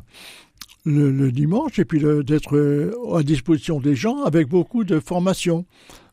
le, 0.84 1.10
le 1.10 1.30
dimanche 1.32 1.78
et 1.78 1.84
puis 1.84 2.00
de- 2.00 2.22
d'être 2.22 2.56
euh, 2.56 2.92
à 3.14 3.22
disposition 3.22 3.80
des 3.80 3.94
gens 3.94 4.22
avec 4.24 4.48
beaucoup 4.48 4.84
de 4.84 4.98
formations. 5.00 5.64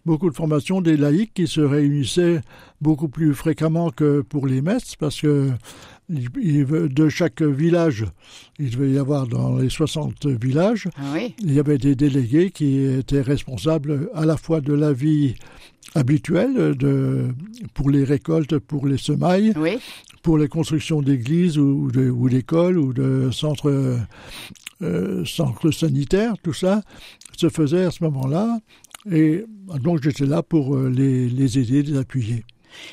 Beaucoup 0.05 0.29
de 0.29 0.35
formations 0.35 0.79
des 0.81 0.95
laïcs 0.95 1.33
qui 1.33 1.45
se 1.45 1.59
réunissaient 1.61 2.41
beaucoup 2.81 3.09
plus 3.09 3.33
fréquemment 3.33 3.89
que 3.91 4.21
pour 4.21 4.47
les 4.47 4.61
messes 4.61 4.95
parce 4.95 5.19
que 5.21 5.49
de 6.09 7.09
chaque 7.09 7.41
village, 7.41 8.05
il 8.57 8.71
devait 8.71 8.91
y 8.91 8.97
avoir 8.97 9.27
dans 9.27 9.57
les 9.57 9.69
60 9.69 10.25
villages, 10.25 10.88
Ah 10.97 11.11
oui. 11.13 11.35
il 11.43 11.53
y 11.53 11.59
avait 11.59 11.77
des 11.77 11.95
délégués 11.95 12.49
qui 12.49 12.79
étaient 12.79 13.21
responsables 13.21 14.09
à 14.15 14.25
la 14.25 14.38
fois 14.38 14.61
de 14.61 14.73
la 14.73 14.93
vie 14.93 15.35
habituelle, 15.95 16.75
de, 16.75 17.27
pour 17.73 17.89
les 17.89 18.03
récoltes, 18.03 18.57
pour 18.57 18.88
les 18.88 18.97
semailles, 18.97 19.53
Oui. 19.57 19.77
Pour 20.23 20.38
les 20.38 20.47
constructions 20.47 21.01
d'églises 21.01 21.57
ou, 21.57 21.89
d'écoles 22.29 22.77
ou 22.77 22.93
de 22.93 23.29
centres, 23.31 23.69
euh, 23.69 23.97
euh, 24.81 25.23
centres 25.25 25.71
sanitaires, 25.71 26.33
tout 26.43 26.53
ça 26.53 26.81
se 27.38 27.49
faisait 27.49 27.85
à 27.85 27.91
ce 27.91 28.03
moment-là. 28.03 28.59
Et 29.11 29.45
donc 29.81 30.03
j'étais 30.03 30.25
là 30.25 30.43
pour 30.43 30.75
euh, 30.75 30.89
les, 30.89 31.29
les 31.29 31.57
aider, 31.59 31.83
les 31.83 31.97
appuyer. 31.97 32.43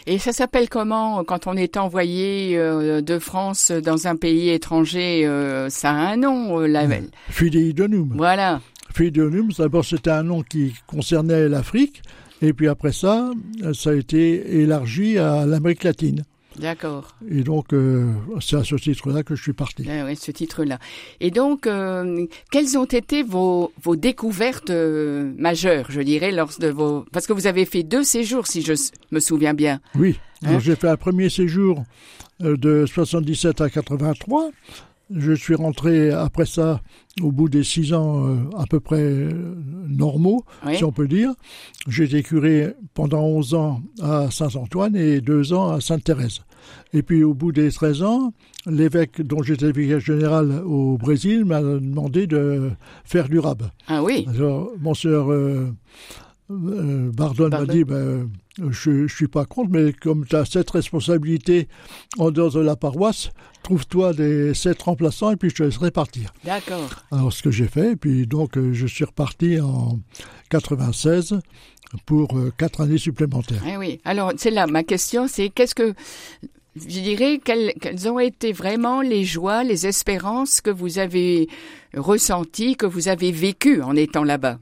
Et 0.06 0.18
ça 0.18 0.32
s'appelle 0.32 0.68
comment 0.70 1.22
quand 1.24 1.46
on 1.46 1.54
est 1.54 1.76
envoyé 1.76 2.56
euh, 2.56 3.02
de 3.02 3.18
France 3.18 3.70
dans 3.70 4.06
un 4.06 4.16
pays 4.16 4.48
étranger 4.48 5.26
euh, 5.26 5.68
Ça 5.68 5.90
a 5.90 6.12
un 6.12 6.16
nom. 6.16 6.60
euh, 6.60 6.66
la- 6.66 6.88
Fidei 7.28 7.72
Donum. 7.72 8.12
Voilà. 8.16 8.60
Fidei 8.94 9.10
Donum, 9.20 9.50
d'abord 9.58 9.84
c'était 9.84 10.10
un 10.10 10.22
nom 10.22 10.42
qui 10.42 10.72
concernait 10.86 11.48
l'Afrique, 11.48 12.02
et 12.40 12.52
puis 12.52 12.68
après 12.68 12.92
ça, 12.92 13.30
ça 13.74 13.90
a 13.90 13.94
été 13.94 14.60
élargi 14.60 15.18
à 15.18 15.44
l'Amérique 15.44 15.84
latine. 15.84 16.22
D'accord. 16.58 17.14
Et 17.28 17.42
donc 17.42 17.72
euh, 17.72 18.12
c'est 18.40 18.56
à 18.56 18.64
ce 18.64 18.76
titre-là 18.76 19.22
que 19.22 19.34
je 19.34 19.42
suis 19.42 19.52
parti. 19.52 19.84
Ah 19.88 20.04
oui, 20.06 20.16
ce 20.16 20.30
titre-là. 20.30 20.78
Et 21.20 21.30
donc, 21.30 21.66
euh, 21.66 22.26
quelles 22.50 22.76
ont 22.78 22.84
été 22.84 23.22
vos, 23.22 23.72
vos 23.82 23.96
découvertes 23.96 24.70
euh, 24.70 25.32
majeures, 25.38 25.86
je 25.90 26.00
dirais, 26.00 26.32
lors 26.32 26.50
de 26.58 26.68
vos... 26.68 27.04
Parce 27.12 27.26
que 27.26 27.32
vous 27.32 27.46
avez 27.46 27.64
fait 27.64 27.82
deux 27.82 28.04
séjours, 28.04 28.46
si 28.46 28.62
je 28.62 28.72
me 29.10 29.20
souviens 29.20 29.54
bien. 29.54 29.80
Oui, 29.94 30.18
Hein? 30.44 30.58
j'ai 30.58 30.76
fait 30.76 30.88
un 30.88 30.96
premier 30.98 31.30
séjour 31.30 31.82
euh, 32.42 32.56
de 32.56 32.84
77 32.86 33.60
à 33.62 33.70
83. 33.70 34.50
Je 35.14 35.32
suis 35.32 35.54
rentré 35.54 36.10
après 36.10 36.46
ça, 36.46 36.80
au 37.22 37.30
bout 37.30 37.48
des 37.48 37.62
six 37.62 37.94
ans 37.94 38.26
euh, 38.26 38.36
à 38.58 38.64
peu 38.68 38.80
près 38.80 39.00
euh, 39.00 39.54
normaux, 39.88 40.44
Oui. 40.66 40.76
si 40.76 40.84
on 40.84 40.90
peut 40.92 41.06
dire. 41.08 41.30
J'ai 41.88 42.04
été 42.04 42.22
curé 42.22 42.74
pendant 42.92 43.22
11 43.22 43.54
ans 43.54 43.80
à 44.02 44.30
Saint-Antoine 44.32 44.96
et 44.96 45.20
deux 45.20 45.52
ans 45.52 45.70
à 45.70 45.80
Sainte-Thérèse. 45.80 46.40
Et 46.92 47.02
puis 47.02 47.24
au 47.24 47.34
bout 47.34 47.52
des 47.52 47.70
13 47.70 48.02
ans, 48.02 48.32
l'évêque 48.66 49.20
dont 49.22 49.42
j'étais 49.42 49.72
vicaire 49.72 50.00
général 50.00 50.62
au 50.64 50.96
Brésil 50.96 51.44
m'a 51.44 51.60
demandé 51.60 52.26
de 52.26 52.70
faire 53.04 53.28
du 53.28 53.38
rab. 53.38 53.62
Ah 53.88 54.02
oui. 54.02 54.26
Alors, 54.34 54.70
Monseigneur 54.80 55.32
euh, 55.32 55.72
euh, 56.50 57.10
Bardone 57.12 57.50
m'a 57.50 57.66
dit, 57.66 57.84
ben, 57.84 58.30
je 58.70 58.90
ne 58.90 59.08
suis 59.08 59.26
pas 59.26 59.44
contre, 59.44 59.70
mais 59.70 59.92
comme 59.92 60.24
tu 60.26 60.36
as 60.36 60.44
cette 60.44 60.70
responsabilité 60.70 61.68
en 62.18 62.30
dehors 62.30 62.52
de 62.52 62.60
la 62.60 62.76
paroisse, 62.76 63.30
trouve-toi 63.62 64.12
des 64.12 64.54
sept 64.54 64.80
remplaçants 64.82 65.32
et 65.32 65.36
puis 65.36 65.50
je 65.50 65.56
te 65.56 65.62
laisserai 65.64 65.90
partir. 65.90 66.32
D'accord. 66.44 66.88
Alors, 67.10 67.32
ce 67.32 67.42
que 67.42 67.50
j'ai 67.50 67.66
fait, 67.66 67.92
et 67.92 67.96
puis 67.96 68.26
donc 68.26 68.56
euh, 68.56 68.72
je 68.72 68.86
suis 68.86 69.04
reparti 69.04 69.60
en 69.60 69.98
96 70.50 71.40
pour 72.04 72.36
euh, 72.36 72.52
quatre 72.56 72.80
années 72.80 72.98
supplémentaires. 72.98 73.62
Ah 73.66 73.78
oui. 73.78 74.00
Alors, 74.04 74.32
c'est 74.36 74.50
là, 74.50 74.66
ma 74.66 74.84
question, 74.84 75.26
c'est 75.28 75.48
qu'est-ce 75.48 75.74
que... 75.74 75.94
Je 76.76 77.00
dirais, 77.00 77.40
quelles, 77.42 77.72
quelles 77.80 78.06
ont 78.06 78.18
été 78.18 78.52
vraiment 78.52 79.00
les 79.00 79.24
joies, 79.24 79.64
les 79.64 79.86
espérances 79.86 80.60
que 80.60 80.68
vous 80.68 80.98
avez 80.98 81.48
ressenties, 81.94 82.76
que 82.76 82.84
vous 82.84 83.08
avez 83.08 83.32
vécues 83.32 83.80
en 83.80 83.96
étant 83.96 84.24
là-bas? 84.24 84.58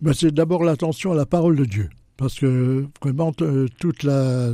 Ben, 0.00 0.12
c'est 0.12 0.32
d'abord 0.32 0.62
l'attention 0.64 1.12
à 1.12 1.14
la 1.14 1.26
parole 1.26 1.56
de 1.56 1.64
Dieu. 1.64 1.88
Parce 2.16 2.38
que 2.38 2.86
vraiment, 3.02 3.32
euh, 3.42 3.66
toute 3.78 4.02
la, 4.02 4.50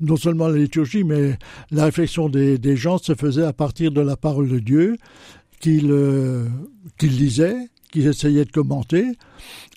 non 0.00 0.16
seulement 0.16 0.46
la 0.48 0.56
liturgie, 0.58 1.02
mais 1.02 1.36
la 1.72 1.86
réflexion 1.86 2.28
des, 2.28 2.58
des 2.58 2.76
gens 2.76 2.98
se 2.98 3.14
faisait 3.14 3.44
à 3.44 3.52
partir 3.52 3.90
de 3.90 4.00
la 4.00 4.16
parole 4.16 4.48
de 4.48 4.60
Dieu 4.60 4.96
qu'ils 5.58 5.90
euh, 5.90 6.46
qu'ils 6.98 7.16
lisaient, 7.16 7.56
qu'ils 7.90 8.06
essayaient 8.06 8.44
de 8.44 8.52
commenter. 8.52 9.04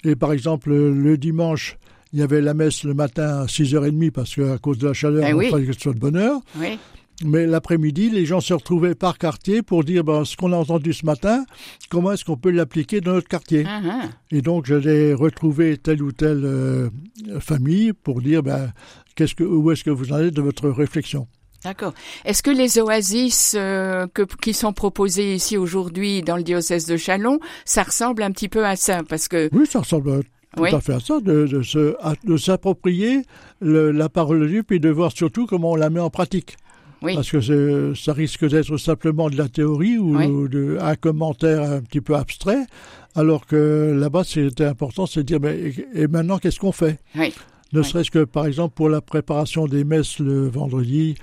Et 0.04 0.16
par 0.16 0.34
exemple, 0.34 0.72
le 0.72 1.18
dimanche, 1.18 1.78
il 2.14 2.20
y 2.20 2.22
avait 2.22 2.42
la 2.42 2.54
messe 2.54 2.84
le 2.84 2.94
matin 2.94 3.40
à 3.42 3.46
6h30 3.46 4.12
parce 4.12 4.36
qu'à 4.36 4.58
cause 4.60 4.78
de 4.78 4.88
la 4.88 4.94
chaleur, 4.94 5.22
Ben 5.24 5.30
il 5.30 5.34
oui. 5.36 5.50
fallait 5.50 5.66
que 5.66 5.74
ce 5.74 5.80
soit 5.80 5.94
de 5.94 6.00
bonne 6.00 6.18
heure. 6.18 6.40
Oui. 6.60 6.78
Mais 7.24 7.46
l'après-midi, 7.46 8.10
les 8.10 8.26
gens 8.26 8.42
se 8.42 8.54
retrouvaient 8.54 8.94
par 8.96 9.18
quartier 9.18 9.62
pour 9.62 9.84
dire 9.86 10.04
ben, 10.04 10.26
ce 10.26 10.36
qu'on 10.36 10.52
a 10.52 10.58
entendu 10.58 10.92
ce 10.92 11.06
matin, 11.06 11.46
comment 11.90 12.12
est-ce 12.12 12.26
qu'on 12.26 12.36
peut 12.36 12.50
l'appliquer 12.52 13.00
dans 13.00 13.14
notre 13.14 13.30
quartier? 13.30 13.64
Ah. 13.68 14.10
Et 14.32 14.42
donc, 14.42 14.66
j'allais 14.66 15.14
retrouver 15.14 15.78
telle 15.78 16.02
ou 16.04 16.12
telle 16.12 16.44
euh, 16.44 16.90
famille 17.40 17.94
pour 17.94 18.22
dire 18.22 18.44
ben, 18.44 18.74
qu'est-ce 19.16 19.34
que, 19.36 19.44
où 19.46 19.72
est-ce 19.72 19.84
que 19.86 19.92
vous 19.92 20.12
en 20.12 20.20
êtes 20.20 20.34
de 20.34 20.42
votre 20.42 20.70
réflexion? 20.70 21.28
D'accord. 21.64 21.94
Est-ce 22.26 22.44
que 22.44 22.52
les 22.52 22.78
oasis 22.80 23.56
euh, 23.58 24.06
que, 24.14 24.24
qui 24.42 24.54
sont 24.54 24.74
proposées 24.74 25.34
ici 25.36 25.58
aujourd'hui 25.58 26.22
dans 26.22 26.36
le 26.38 26.44
diocèse 26.44 26.86
de 26.86 26.98
Chalon, 26.98 27.40
ça 27.64 27.84
ressemble 27.84 28.22
un 28.24 28.32
petit 28.32 28.50
peu 28.50 28.66
à 28.66 28.76
ça? 28.76 29.04
Parce 29.08 29.28
que 29.30 29.50
Oui, 29.54 29.66
ça 29.66 29.80
ressemble 29.80 30.24
tout 30.56 30.62
Oui. 30.62 30.70
à 30.76 30.80
fait 30.82 30.94
à 30.94 31.00
ça, 31.00 31.20
de, 31.22 31.48
de 31.48 31.62
se- 31.64 31.96
à- 32.02 32.14
de 32.24 32.38
s'approprier 32.38 33.22
la 33.62 34.10
parole 34.10 34.42
de 34.42 34.48
Dieu, 34.48 34.64
puis 34.64 34.80
de 34.80 34.90
voir 34.90 35.12
surtout 35.12 35.48
comment 35.48 35.72
on 35.72 35.76
la 35.76 35.90
met 35.90 36.00
en 36.02 36.10
pratique. 36.12 36.56
Oui, 37.02 37.16
Parce 37.16 37.30
que 37.30 37.94
ça 37.96 38.14
risque 38.14 38.48
d'être 38.48 38.78
simplement 38.78 39.30
de 39.30 39.38
la 39.38 39.50
théorie 39.50 39.98
ou 39.98 40.18
Oui. 40.18 40.50
de, 40.50 40.78
un 40.80 40.96
commentaire 40.96 41.62
un 41.64 41.82
petit 41.82 42.02
peu 42.02 42.16
abstrait, 42.16 42.66
alors 43.16 43.46
que 43.46 43.96
là-bas, 43.98 44.24
c'était 44.24 44.66
important, 44.66 45.06
c'est 45.06 45.22
de 45.22 45.26
dire, 45.26 45.40
mais, 45.42 45.74
et, 45.94 46.08
maintenant, 46.08 46.38
qu'est-ce 46.38 46.60
qu'on 46.60 46.72
fait? 46.72 47.00
Oui, 47.16 47.34
Ne 47.74 47.82
serait-ce 47.84 48.12
que, 48.12 48.24
par 48.24 48.46
exemple, 48.46 48.74
pour 48.76 48.90
la 48.90 49.02
préparation 49.02 49.68
des 49.68 49.84
messes 49.84 50.20
le 50.20 50.48
vendredi, 50.48 51.16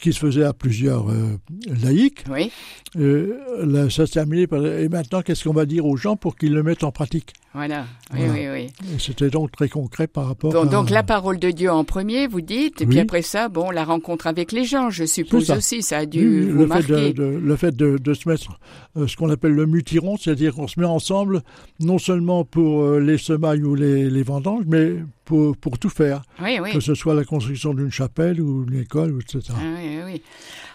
qui 0.00 0.12
se 0.12 0.18
faisait 0.20 0.44
à 0.44 0.52
plusieurs 0.52 1.10
euh, 1.10 1.36
laïcs, 1.82 2.24
oui. 2.30 2.50
euh, 2.96 3.38
là, 3.64 3.90
ça 3.90 4.06
se 4.06 4.12
terminait 4.12 4.46
par 4.46 4.64
et 4.64 4.88
maintenant 4.88 5.22
qu'est-ce 5.22 5.44
qu'on 5.44 5.52
va 5.54 5.66
dire 5.66 5.84
aux 5.86 5.96
gens 5.96 6.16
pour 6.16 6.36
qu'ils 6.36 6.52
le 6.54 6.62
mettent 6.62 6.84
en 6.84 6.92
pratique? 6.92 7.32
Voilà. 7.52 7.86
Oui, 8.14 8.20
Voilà. 8.26 8.52
oui, 8.52 8.68
oui. 8.84 8.96
C'était 9.00 9.28
donc 9.30 9.50
très 9.50 9.68
concret 9.68 10.06
par 10.06 10.26
rapport 10.28 10.52
Bon, 10.52 10.62
à... 10.62 10.66
donc 10.66 10.90
la 10.90 11.02
parole 11.02 11.40
de 11.40 11.50
Dieu 11.50 11.68
en 11.72 11.82
premier, 11.82 12.28
vous 12.28 12.40
dites, 12.40 12.80
et 12.80 12.84
Oui. 12.84 12.90
puis 12.90 12.98
après 13.00 13.22
ça, 13.22 13.48
bon, 13.48 13.70
la 13.72 13.82
rencontre 13.84 14.28
avec 14.28 14.52
les 14.52 14.64
gens, 14.64 14.90
je 14.90 15.04
suppose 15.04 15.46
ça. 15.46 15.56
aussi, 15.56 15.82
ça 15.82 15.98
a 15.98 16.06
dû 16.06 16.20
oui, 16.44 16.50
vous 16.52 16.66
le, 16.66 16.68
fait 16.68 16.82
de, 16.86 17.12
de- 17.12 17.38
le 17.38 17.56
fait 17.56 17.74
de, 17.76 17.98
de 17.98 18.14
se 18.14 18.28
mettre 18.28 18.60
euh, 18.96 19.08
ce 19.08 19.16
qu'on 19.16 19.30
appelle 19.30 19.52
le 19.54 19.66
mutiron, 19.66 20.16
c'est-à-dire 20.16 20.54
qu'on 20.54 20.68
se 20.68 20.78
met 20.78 20.86
ensemble 20.86 21.42
non 21.80 21.98
seulement 21.98 22.44
pour 22.44 22.82
euh, 22.84 23.00
les 23.00 23.18
semailles 23.18 23.64
ou 23.64 23.74
les, 23.74 24.08
les 24.08 24.22
vendanges, 24.22 24.62
mais 24.68 24.94
pour, 25.30 25.56
pour 25.56 25.78
tout 25.78 25.90
faire, 25.90 26.22
Oui, 26.42 26.58
oui. 26.60 26.72
que 26.72 26.80
ce 26.80 26.96
soit 26.96 27.14
la 27.14 27.22
construction 27.22 27.72
d'une 27.72 27.92
chapelle 27.92 28.40
ou 28.40 28.66
une 28.68 28.80
école, 28.80 29.16
etc. 29.22 29.54
Ah 29.56 30.06
oui. 30.06 30.22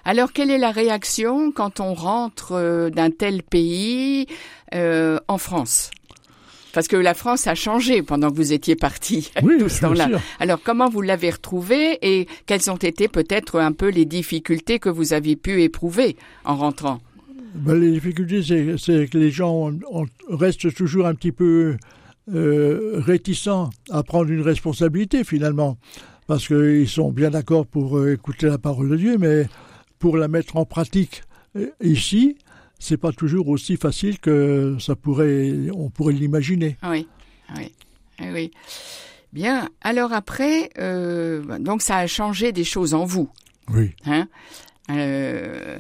Alors, 0.06 0.32
quelle 0.32 0.50
est 0.50 0.58
la 0.58 0.72
réaction 0.72 1.52
quand 1.52 1.82
on 1.82 1.94
rentre 1.94 2.54
euh, 2.54 2.90
d'un 2.90 3.12
tel 3.12 3.44
pays 3.44 4.28
euh, 4.74 5.20
en 5.28 5.38
France? 5.38 5.92
Parce 6.72 6.88
que 6.88 6.96
la 6.96 7.14
France 7.14 7.48
a 7.48 7.56
changé 7.56 8.02
pendant 8.02 8.32
que 8.32 8.38
vous 8.38 8.54
étiez 8.54 8.78
parti 8.78 9.30
Oui, 9.44 9.58
tout 9.60 9.68
ce 9.68 9.82
temps-là. 9.82 10.08
Alors, 10.40 10.62
comment 10.64 10.88
vous 10.88 11.02
l'avez 11.02 11.32
retrouvé 11.32 11.98
et 12.02 12.28
quelles 12.46 12.72
ont 12.72 12.78
été 12.78 13.10
peut-être 13.10 13.60
un 13.60 13.74
peu 13.74 13.90
les 13.90 14.06
difficultés 14.06 14.80
que 14.80 14.88
vous 14.90 15.12
avez 15.12 15.36
pu 15.36 15.64
éprouver 15.64 16.16
en 16.46 16.56
rentrant? 16.56 17.02
Ben, 17.56 17.78
les 17.78 17.92
difficultés, 17.92 18.42
c'est, 18.78 19.08
que 19.08 19.18
les 19.18 19.32
gens 19.32 19.72
restent 20.30 20.74
toujours 20.74 21.08
un 21.08 21.14
petit 21.14 21.34
peu 21.34 21.76
euh, 22.34 23.02
réticents 23.06 23.70
à 23.90 24.04
prendre 24.04 24.30
une 24.32 24.42
responsabilité 24.42 25.24
finalement, 25.24 25.78
parce 26.28 26.48
qu'ils 26.48 26.90
sont 26.90 27.12
bien 27.12 27.30
d'accord 27.30 27.66
pour 27.66 27.98
euh, 27.98 28.14
écouter 28.14 28.48
la 28.48 28.58
parole 28.58 28.90
de 28.90 28.98
Dieu, 28.98 29.18
mais 29.18 29.48
pour 30.00 30.18
la 30.18 30.28
mettre 30.28 30.58
en 30.58 30.66
pratique 30.66 31.24
ici, 31.82 32.38
c'est 32.80 32.98
pas 32.98 33.12
toujours 33.12 33.48
aussi 33.48 33.78
facile 33.78 34.20
que 34.20 34.76
ça 34.80 34.96
pourrait, 34.96 35.54
on 35.74 35.90
pourrait 35.90 36.14
l'imaginer. 36.14 36.78
Oui, 36.84 37.08
oui, 37.56 37.74
oui, 38.20 38.28
oui. 38.34 38.52
Bien. 39.34 39.70
Alors 39.82 40.14
après, 40.14 40.70
euh, 40.78 41.44
donc 41.60 41.82
ça 41.82 41.98
a 41.98 42.08
changé 42.08 42.52
des 42.54 42.64
choses 42.64 42.94
en 42.94 43.04
vous. 43.04 43.30
Oui. 43.74 43.94
Hein 44.06 44.28
euh, 44.92 45.78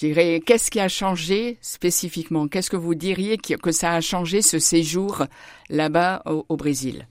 qu'est-ce 0.00 0.70
qui 0.70 0.80
a 0.80 0.88
changé 0.88 1.58
spécifiquement? 1.60 2.48
Qu'est-ce 2.48 2.70
que 2.70 2.76
vous 2.76 2.94
diriez 2.94 3.36
que 3.36 3.72
ça 3.72 3.92
a 3.92 4.00
changé 4.00 4.42
ce 4.42 4.58
séjour 4.58 5.24
là-bas 5.68 6.22
au, 6.26 6.56
Brésil? 6.56 7.06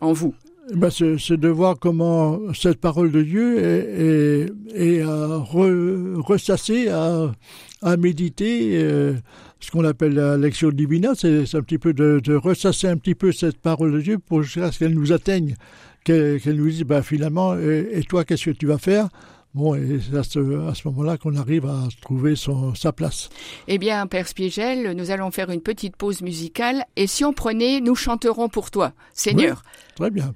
En 0.00 0.12
vous? 0.12 0.34
Ben 0.74 0.90
c'est 0.90 1.36
de 1.36 1.48
voir 1.48 1.76
comment 1.78 2.38
cette 2.54 2.80
parole 2.80 3.10
de 3.10 3.22
Dieu 3.22 3.58
est, 3.58 4.48
est, 4.74 5.02
à 5.02 5.38
ressasser, 5.38 6.88
à, 6.88 7.96
méditer. 7.96 8.80
Euh, 8.80 9.14
ce 9.58 9.70
qu'on 9.70 9.84
appelle 9.84 10.14
la 10.14 10.36
lecture 10.36 10.72
divina, 10.72 11.14
c'est 11.16 11.54
un 11.54 11.62
petit 11.62 11.78
peu 11.78 11.92
de, 11.92 12.20
de, 12.22 12.34
ressasser 12.34 12.86
un 12.86 12.96
petit 12.96 13.14
peu 13.14 13.32
cette 13.32 13.58
parole 13.58 13.92
de 13.92 14.00
Dieu 14.00 14.18
pour 14.18 14.42
jusqu'à 14.42 14.70
ce 14.70 14.78
qu'elle 14.78 14.94
nous 14.94 15.12
atteigne, 15.12 15.56
qu'elle 16.04 16.40
nous 16.46 16.68
dise 16.68 16.84
ben, 16.84 17.02
finalement, 17.02 17.56
et, 17.58 18.02
toi, 18.08 18.24
qu'est-ce 18.24 18.46
que 18.46 18.50
tu 18.50 18.66
vas 18.66 18.78
faire? 18.78 19.08
Bon, 19.54 19.74
et 19.74 20.00
c'est 20.00 20.16
à 20.16 20.22
ce, 20.22 20.68
à 20.68 20.74
ce 20.74 20.88
moment-là 20.88 21.18
qu'on 21.18 21.36
arrive 21.36 21.66
à 21.66 21.88
trouver 22.00 22.36
son, 22.36 22.74
sa 22.74 22.92
place. 22.92 23.28
Eh 23.68 23.76
bien, 23.76 24.06
Père 24.06 24.26
Spiegel, 24.26 24.92
nous 24.92 25.10
allons 25.10 25.30
faire 25.30 25.50
une 25.50 25.60
petite 25.60 25.96
pause 25.96 26.22
musicale. 26.22 26.84
Et 26.96 27.06
si 27.06 27.24
on 27.24 27.34
prenait 27.34 27.80
Nous 27.80 27.94
chanterons 27.94 28.48
pour 28.48 28.70
toi, 28.70 28.92
Seigneur 29.12 29.62
Très 29.94 30.10
bien. 30.10 30.32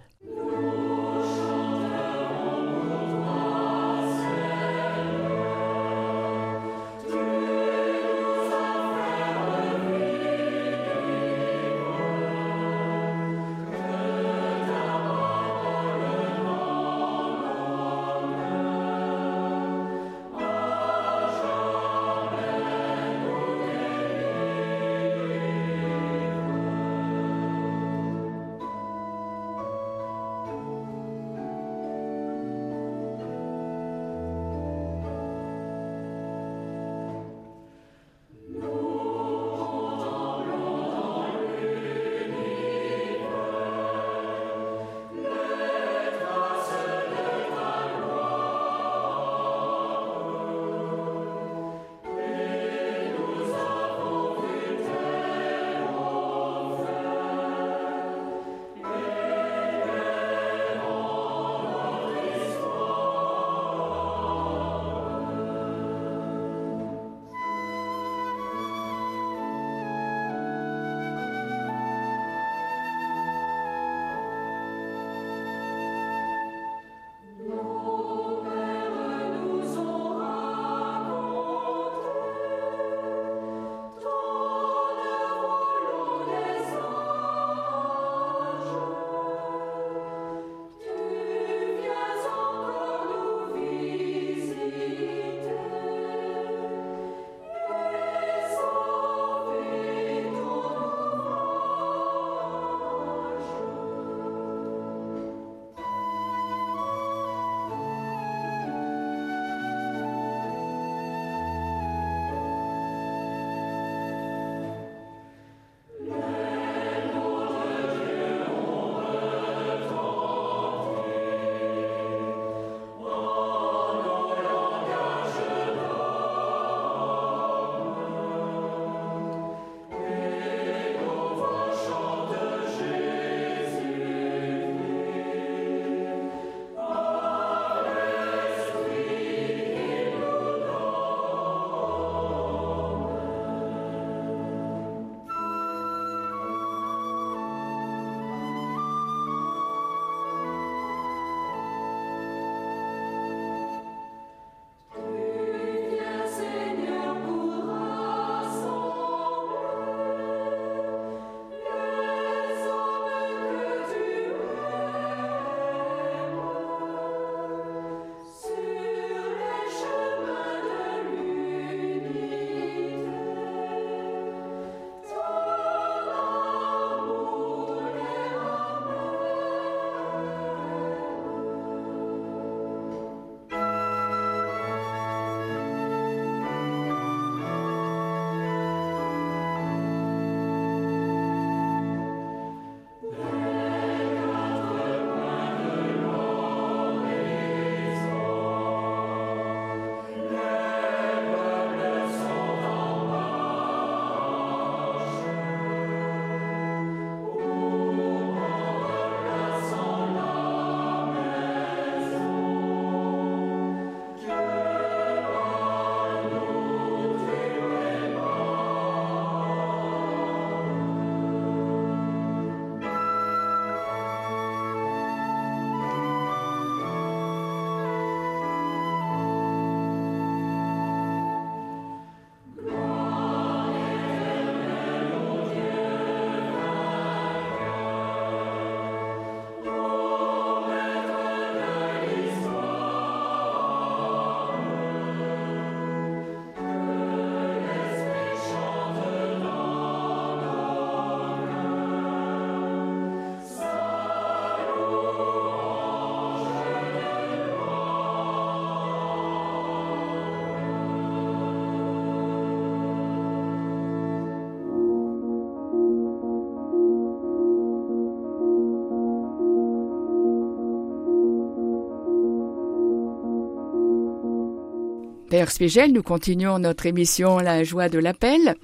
Père 275.29 275.51
Spégel, 275.51 275.93
nous 275.93 276.05
continuons 276.05 276.61
notre 276.61 276.87
émission 276.87 277.39
La 277.39 277.65
joie 277.65 277.89
de 277.89 277.99
l'appel. 277.99 278.55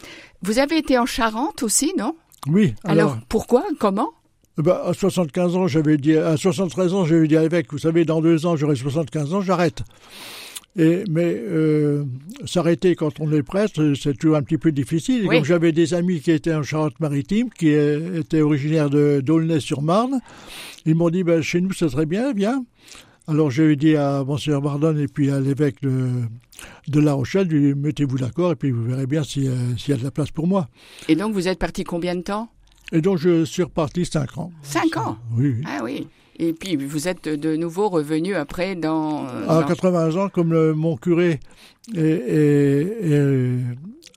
Vous 0.42 0.60
avez 0.60 0.78
été 0.78 0.96
en 0.96 1.06
Charente 1.06 1.64
aussi, 1.64 1.92
non? 1.98 2.14
Oui. 2.46 2.74
Alors, 2.84 3.18
pourquoi? 3.28 3.64
Comment? 3.80 4.10
Ben, 4.58 4.78
à 4.84 4.92
75 4.92 5.56
ans, 5.56 5.66
j'avais 5.66 5.96
dit, 5.96 6.16
à 6.16 6.36
73 6.36 6.94
ans, 6.94 7.04
j'avais 7.04 7.26
dit 7.26 7.36
à 7.36 7.42
l'évêque, 7.42 7.66
vous 7.72 7.78
savez, 7.78 8.04
dans 8.04 8.20
deux 8.20 8.46
ans, 8.46 8.54
j'aurai 8.54 8.76
75 8.76 9.34
ans, 9.34 9.40
j'arrête. 9.40 9.82
Et, 10.76 11.02
mais 11.10 11.34
euh, 11.36 12.04
s'arrêter 12.46 12.94
quand 12.94 13.18
on 13.18 13.30
est 13.32 13.42
prêtre, 13.42 13.94
c'est 14.00 14.16
toujours 14.16 14.36
un 14.36 14.42
petit 14.42 14.56
peu 14.56 14.70
difficile. 14.70 15.26
Oui. 15.26 15.36
Donc 15.36 15.44
j'avais 15.44 15.72
des 15.72 15.94
amis 15.94 16.20
qui 16.20 16.30
étaient 16.30 16.54
en 16.54 16.62
Charente-Maritime, 16.62 17.50
qui 17.50 17.70
étaient 17.70 18.40
originaires 18.40 18.88
de 18.88 19.20
d'Aulnay-sur-Marne. 19.20 20.20
Ils 20.86 20.94
m'ont 20.94 21.10
dit, 21.10 21.24
ben, 21.24 21.42
chez 21.42 21.60
nous, 21.60 21.72
c'est 21.72 21.88
très 21.88 22.06
bien, 22.06 22.32
viens. 22.32 22.64
Alors 23.28 23.50
j'ai 23.50 23.76
dit 23.76 23.96
à 23.96 24.24
Monseigneur 24.24 24.60
Bardone 24.60 24.98
et 24.98 25.06
puis 25.06 25.30
à 25.30 25.38
l'évêque 25.38 25.80
de, 25.82 27.00
La 27.00 27.12
Rochelle, 27.12 27.48
mettez-vous 27.76 28.18
d'accord 28.18 28.52
et 28.52 28.56
puis 28.56 28.70
vous 28.70 28.84
verrez 28.84 29.06
bien 29.06 29.22
s'il 29.22 29.44
y, 29.44 29.46
y, 29.46 29.92
a 29.92 29.96
de 29.96 30.02
la 30.02 30.10
place 30.10 30.30
pour 30.30 30.46
moi. 30.46 30.68
Et 31.08 31.14
donc 31.14 31.32
vous 31.32 31.46
êtes 31.46 31.58
parti 31.58 31.84
combien 31.84 32.16
de 32.16 32.22
temps? 32.22 32.48
Et 32.92 33.00
donc 33.00 33.18
je 33.18 33.44
suis 33.44 33.62
reparti 33.62 34.04
cinq 34.04 34.36
ans. 34.38 34.50
Cinq 34.62 34.96
ans 34.96 35.16
Oui. 35.36 35.54
oui. 35.58 35.64
Ah 35.66 35.80
oui. 35.82 36.06
Et 36.38 36.52
puis 36.52 36.76
vous 36.76 37.08
êtes 37.08 37.28
de 37.28 37.56
nouveau 37.56 37.88
revenu 37.88 38.34
après 38.34 38.74
dans... 38.74 39.26
À 39.48 39.60
dans... 39.60 39.66
80 39.66 40.16
ans, 40.16 40.28
comme 40.28 40.52
le, 40.52 40.74
mon 40.74 40.96
curé 40.96 41.40
est, 41.94 42.00
est, 42.00 43.10
est, 43.10 43.58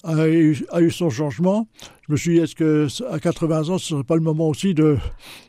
a, 0.04 0.28
eu, 0.28 0.66
a, 0.72 0.82
eu, 0.82 0.92
son 0.92 1.10
changement, 1.10 1.68
je 2.08 2.14
me 2.14 2.18
suis 2.18 2.36
dit, 2.36 2.40
est-ce 2.40 2.56
que 2.56 2.88
à 3.12 3.20
80 3.20 3.70
ans, 3.70 3.78
ce 3.78 3.88
serait 3.88 4.04
pas 4.04 4.16
le 4.16 4.22
moment 4.22 4.48
aussi 4.50 4.74
de, 4.74 4.98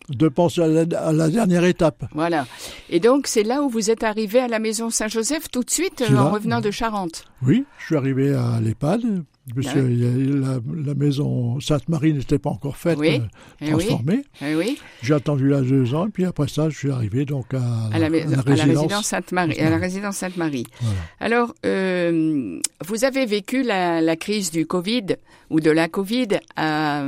de 0.08 0.28
penser 0.28 0.62
à 0.62 0.66
la, 0.66 0.84
à 0.98 1.12
la 1.12 1.28
dernière 1.28 1.64
étape? 1.64 2.04
Voilà. 2.14 2.46
Et 2.90 3.00
donc, 3.00 3.26
c'est 3.26 3.42
là 3.44 3.62
où 3.62 3.68
vous 3.68 3.90
êtes 3.90 4.02
arrivé 4.02 4.40
à 4.40 4.48
la 4.48 4.58
maison 4.58 4.90
Saint-Joseph 4.90 5.50
tout 5.50 5.62
de 5.62 5.70
suite 5.70 6.02
en 6.08 6.12
là. 6.12 6.22
revenant 6.24 6.60
de 6.60 6.70
Charente? 6.70 7.24
Oui, 7.42 7.64
je 7.78 7.86
suis 7.86 7.96
arrivé 7.96 8.34
à 8.34 8.60
l'EHPAD, 8.60 9.24
parce 9.54 9.68
Ah 9.68 9.80
la, 9.80 10.60
la, 10.84 10.94
maison 10.94 11.60
Sainte-Marie 11.60 12.14
n'était 12.14 12.38
pas 12.38 12.50
encore 12.50 12.76
faite, 12.76 12.98
oui. 12.98 13.20
euh, 13.62 13.66
transformée. 13.68 14.24
Eh 14.42 14.56
oui. 14.56 14.78
J'ai 15.02 15.14
attendu 15.14 15.48
là 15.48 15.60
deux 15.60 15.94
ans, 15.94 16.08
et 16.08 16.10
puis 16.10 16.24
après 16.24 16.48
ça, 16.48 16.68
je 16.68 16.76
suis 16.76 16.90
arrivé 16.90 17.24
donc 17.24 17.54
à, 17.54 17.58
à, 17.92 17.98
la, 17.98 18.06
à 18.06 18.08
la, 18.08 18.16
à 18.16 18.20
résidence, 18.20 18.46
la 18.46 18.64
résidence 18.64 19.06
Sainte-Marie. 19.06 19.60
À 19.60 19.70
la 19.70 19.76
résidence 19.78 20.16
Sainte-Marie. 20.16 20.66
Voilà. 20.80 20.98
Alors, 21.20 21.54
euh, 21.64 22.58
vous 22.86 23.04
avez 23.04 23.24
vécu 23.26 23.62
la, 23.62 24.00
la, 24.00 24.16
crise 24.16 24.50
du 24.50 24.66
Covid 24.66 25.16
ou 25.50 25.60
de 25.60 25.70
la 25.70 25.88
Covid 25.88 26.28
à, 26.56 27.04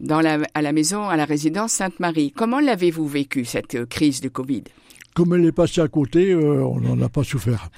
dans 0.00 0.20
la, 0.20 0.38
à 0.52 0.62
la 0.62 0.72
maison, 0.72 1.08
à 1.08 1.16
la 1.16 1.24
résidence 1.24 1.72
Sainte-Marie. 1.72 2.32
Comment 2.32 2.60
l'avez-vous 2.60 3.08
vécu 3.08 3.44
cette 3.46 3.86
crise 3.86 4.20
du 4.20 4.30
Covid? 4.30 4.64
Comme 5.16 5.34
elle 5.34 5.46
est 5.46 5.52
passée 5.52 5.80
à 5.80 5.88
côté, 5.88 6.30
euh, 6.30 6.62
on 6.62 6.78
n'en 6.78 7.00
a 7.00 7.08
pas 7.08 7.24
souffert. 7.24 7.70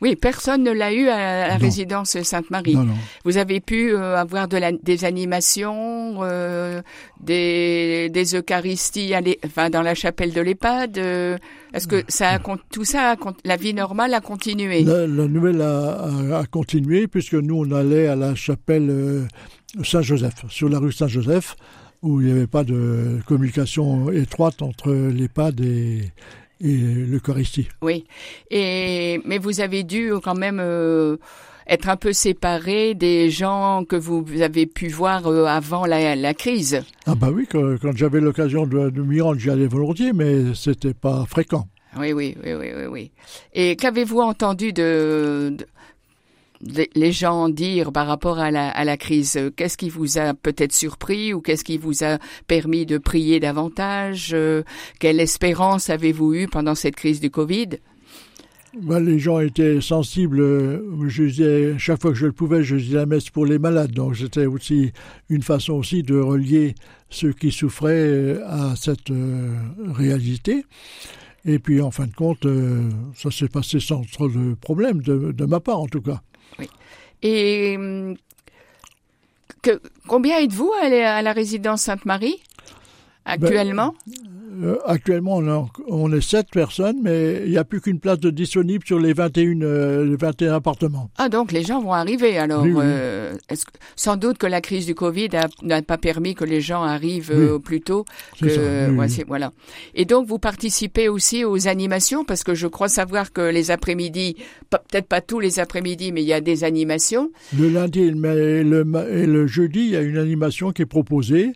Oui, 0.00 0.16
personne 0.16 0.62
ne 0.62 0.70
l'a 0.70 0.94
eu 0.94 1.08
à 1.08 1.48
la 1.48 1.58
non. 1.58 1.60
résidence 1.60 2.22
Sainte-Marie. 2.22 2.74
Non, 2.74 2.84
non. 2.84 2.94
Vous 3.26 3.36
avez 3.36 3.60
pu 3.60 3.92
euh, 3.92 4.16
avoir 4.16 4.48
de 4.48 4.56
la, 4.56 4.72
des 4.72 5.04
animations, 5.04 6.20
euh, 6.22 6.80
des, 7.20 8.08
des 8.08 8.34
Eucharisties 8.34 9.12
à 9.12 9.20
enfin, 9.44 9.68
dans 9.68 9.82
la 9.82 9.94
chapelle 9.94 10.32
de 10.32 10.40
l'EHPAD. 10.40 10.96
Est-ce 11.74 11.86
que 11.86 12.02
ça 12.08 12.30
a, 12.30 12.38
tout 12.72 12.86
ça, 12.86 13.12
a, 13.12 13.16
la 13.44 13.56
vie 13.56 13.74
normale 13.74 14.14
a 14.14 14.22
continué? 14.22 14.82
La, 14.82 15.06
la, 15.06 15.28
nouvelle 15.28 15.60
a, 15.60 16.38
a, 16.38 16.46
continué 16.46 17.06
puisque 17.06 17.34
nous, 17.34 17.66
on 17.66 17.70
allait 17.72 18.08
à 18.08 18.16
la 18.16 18.34
chapelle 18.34 19.28
Saint-Joseph, 19.84 20.46
sur 20.48 20.70
la 20.70 20.78
rue 20.78 20.92
Saint-Joseph, 20.92 21.54
où 22.00 22.22
il 22.22 22.28
n'y 22.28 22.32
avait 22.32 22.46
pas 22.46 22.64
de 22.64 23.18
communication 23.26 24.10
étroite 24.10 24.62
entre 24.62 24.90
l'EHPAD 24.90 25.60
et, 25.60 26.12
et 26.60 26.76
l'Eucharistie. 26.76 27.68
Oui, 27.82 28.04
et 28.50 29.20
mais 29.24 29.38
vous 29.38 29.60
avez 29.60 29.84
dû 29.84 30.12
quand 30.22 30.34
même 30.34 30.60
euh, 30.60 31.16
être 31.66 31.88
un 31.88 31.96
peu 31.96 32.12
séparé 32.12 32.94
des 32.94 33.30
gens 33.30 33.84
que 33.84 33.96
vous 33.96 34.24
avez 34.40 34.66
pu 34.66 34.88
voir 34.88 35.26
euh, 35.26 35.44
avant 35.44 35.86
la, 35.86 36.16
la, 36.16 36.34
crise. 36.34 36.82
Ah 37.06 37.14
bah 37.14 37.28
oui, 37.32 37.46
quand, 37.50 37.76
quand 37.80 37.96
j'avais 37.96 38.20
l'occasion 38.20 38.66
de, 38.66 38.90
de 38.90 39.02
m'y 39.02 39.20
rendre, 39.20 39.38
j'y 39.38 39.50
allais 39.50 39.66
volontiers, 39.66 40.12
mais 40.12 40.54
c'était 40.54 40.94
pas 40.94 41.24
fréquent. 41.26 41.66
Oui, 41.98 42.12
oui, 42.12 42.36
oui, 42.44 42.54
oui, 42.54 42.68
oui. 42.76 42.86
oui. 42.90 43.10
Et 43.54 43.76
qu'avez-vous 43.76 44.20
entendu 44.20 44.72
de, 44.72 45.54
de 45.56 45.66
les 46.60 47.12
gens 47.12 47.48
dire 47.48 47.92
par 47.92 48.06
rapport 48.06 48.38
à 48.38 48.50
la, 48.50 48.96
crise 48.96 49.38
Qu'est-ce 49.56 49.76
qui 49.76 49.88
vous 49.88 50.18
a 50.18 50.34
peut-être 50.34 50.74
surpris 50.74 51.32
ou 51.32 51.40
qu'est-ce 51.40 51.64
qui 51.64 51.78
vous 51.78 52.04
a 52.04 52.18
permis 52.46 52.86
de 52.86 52.98
prier 52.98 53.40
davantage 53.40 54.34
Quelle 54.98 55.20
espérance 55.20 55.90
avez-vous 55.90 56.34
eue 56.34 56.48
pendant 56.48 56.74
cette 56.74 56.96
crise 56.96 57.20
du 57.20 57.30
Covid? 57.30 57.78
Ben, 58.82 59.00
les 59.00 59.18
gens 59.18 59.40
étaient 59.40 59.80
sensibles. 59.80 60.38
Je 61.08 61.24
disais, 61.24 61.78
chaque 61.78 62.00
fois 62.00 62.12
que 62.12 62.18
je 62.18 62.26
le 62.26 62.32
pouvais, 62.32 62.62
je 62.62 62.76
disais 62.76 62.96
la 62.96 63.06
messe 63.06 63.30
pour 63.30 63.46
les 63.46 63.58
malades. 63.58 63.92
Donc 63.92 64.16
c'était 64.16 64.46
aussi 64.46 64.92
une 65.28 65.42
façon 65.42 65.74
aussi 65.74 66.02
de 66.02 66.18
relier 66.18 66.74
ceux 67.08 67.32
qui 67.32 67.50
souffraient 67.50 68.40
à 68.44 68.74
cette 68.76 69.10
euh, 69.10 69.56
réalité. 69.94 70.64
Et 71.44 71.58
puis 71.58 71.80
en 71.80 71.90
fin 71.90 72.06
de 72.06 72.14
compte, 72.14 72.44
euh, 72.44 72.90
ça 73.14 73.30
s'est 73.30 73.48
passé 73.48 73.80
sans 73.80 74.02
trop 74.02 74.28
de 74.28 74.54
problème, 74.54 75.00
de 75.00 75.44
ma 75.46 75.60
part 75.60 75.80
en 75.80 75.86
tout 75.86 76.02
cas. 76.02 76.20
Et 77.22 77.76
que, 79.62 79.80
combien 80.06 80.38
êtes-vous 80.38 80.72
à, 80.80 80.86
à 80.86 81.22
la 81.22 81.32
résidence 81.32 81.82
Sainte-Marie 81.82 82.40
actuellement 83.24 83.94
ben, 84.06 84.14
euh, 84.14 84.27
Actuellement, 84.86 85.36
on, 85.36 85.48
a, 85.48 85.66
on 85.88 86.12
est 86.12 86.20
sept 86.20 86.48
personnes, 86.50 86.98
mais 87.02 87.42
il 87.44 87.50
n'y 87.50 87.58
a 87.58 87.64
plus 87.64 87.80
qu'une 87.80 88.00
place 88.00 88.18
de 88.18 88.30
disponible 88.30 88.84
sur 88.86 88.98
les 88.98 89.12
21, 89.12 89.60
euh, 89.62 90.04
les 90.04 90.16
21 90.16 90.54
appartements. 90.54 91.10
Ah, 91.18 91.28
donc 91.28 91.52
les 91.52 91.62
gens 91.62 91.80
vont 91.80 91.92
arriver. 91.92 92.38
Alors, 92.38 92.62
oui, 92.62 92.72
oui. 92.72 92.82
Euh, 92.84 93.34
que, 93.48 93.54
sans 93.96 94.16
doute 94.16 94.38
que 94.38 94.46
la 94.46 94.60
crise 94.60 94.86
du 94.86 94.94
Covid 94.94 95.28
n'a 95.62 95.82
pas 95.82 95.98
permis 95.98 96.34
que 96.34 96.44
les 96.44 96.60
gens 96.60 96.82
arrivent 96.82 97.32
oui. 97.34 97.44
euh, 97.44 97.58
plus 97.58 97.80
tôt. 97.80 98.04
Que, 98.40 98.48
ça, 98.48 98.60
ouais, 98.90 99.24
voilà. 99.26 99.52
Et 99.94 100.04
donc, 100.04 100.26
vous 100.26 100.38
participez 100.38 101.08
aussi 101.08 101.44
aux 101.44 101.68
animations, 101.68 102.24
parce 102.24 102.42
que 102.44 102.54
je 102.54 102.66
crois 102.66 102.88
savoir 102.88 103.32
que 103.32 103.40
les 103.40 103.70
après-midi, 103.70 104.36
peut-être 104.70 105.06
pas 105.06 105.20
tous 105.20 105.40
les 105.40 105.60
après-midi, 105.60 106.12
mais 106.12 106.22
il 106.22 106.28
y 106.28 106.32
a 106.32 106.40
des 106.40 106.64
animations. 106.64 107.30
Le 107.56 107.68
lundi 107.68 108.00
et 108.00 108.10
le, 108.10 108.62
le, 108.62 109.08
et 109.10 109.26
le 109.26 109.46
jeudi, 109.46 109.80
il 109.80 109.90
y 109.90 109.96
a 109.96 110.02
une 110.02 110.18
animation 110.18 110.72
qui 110.72 110.82
est 110.82 110.86
proposée 110.86 111.52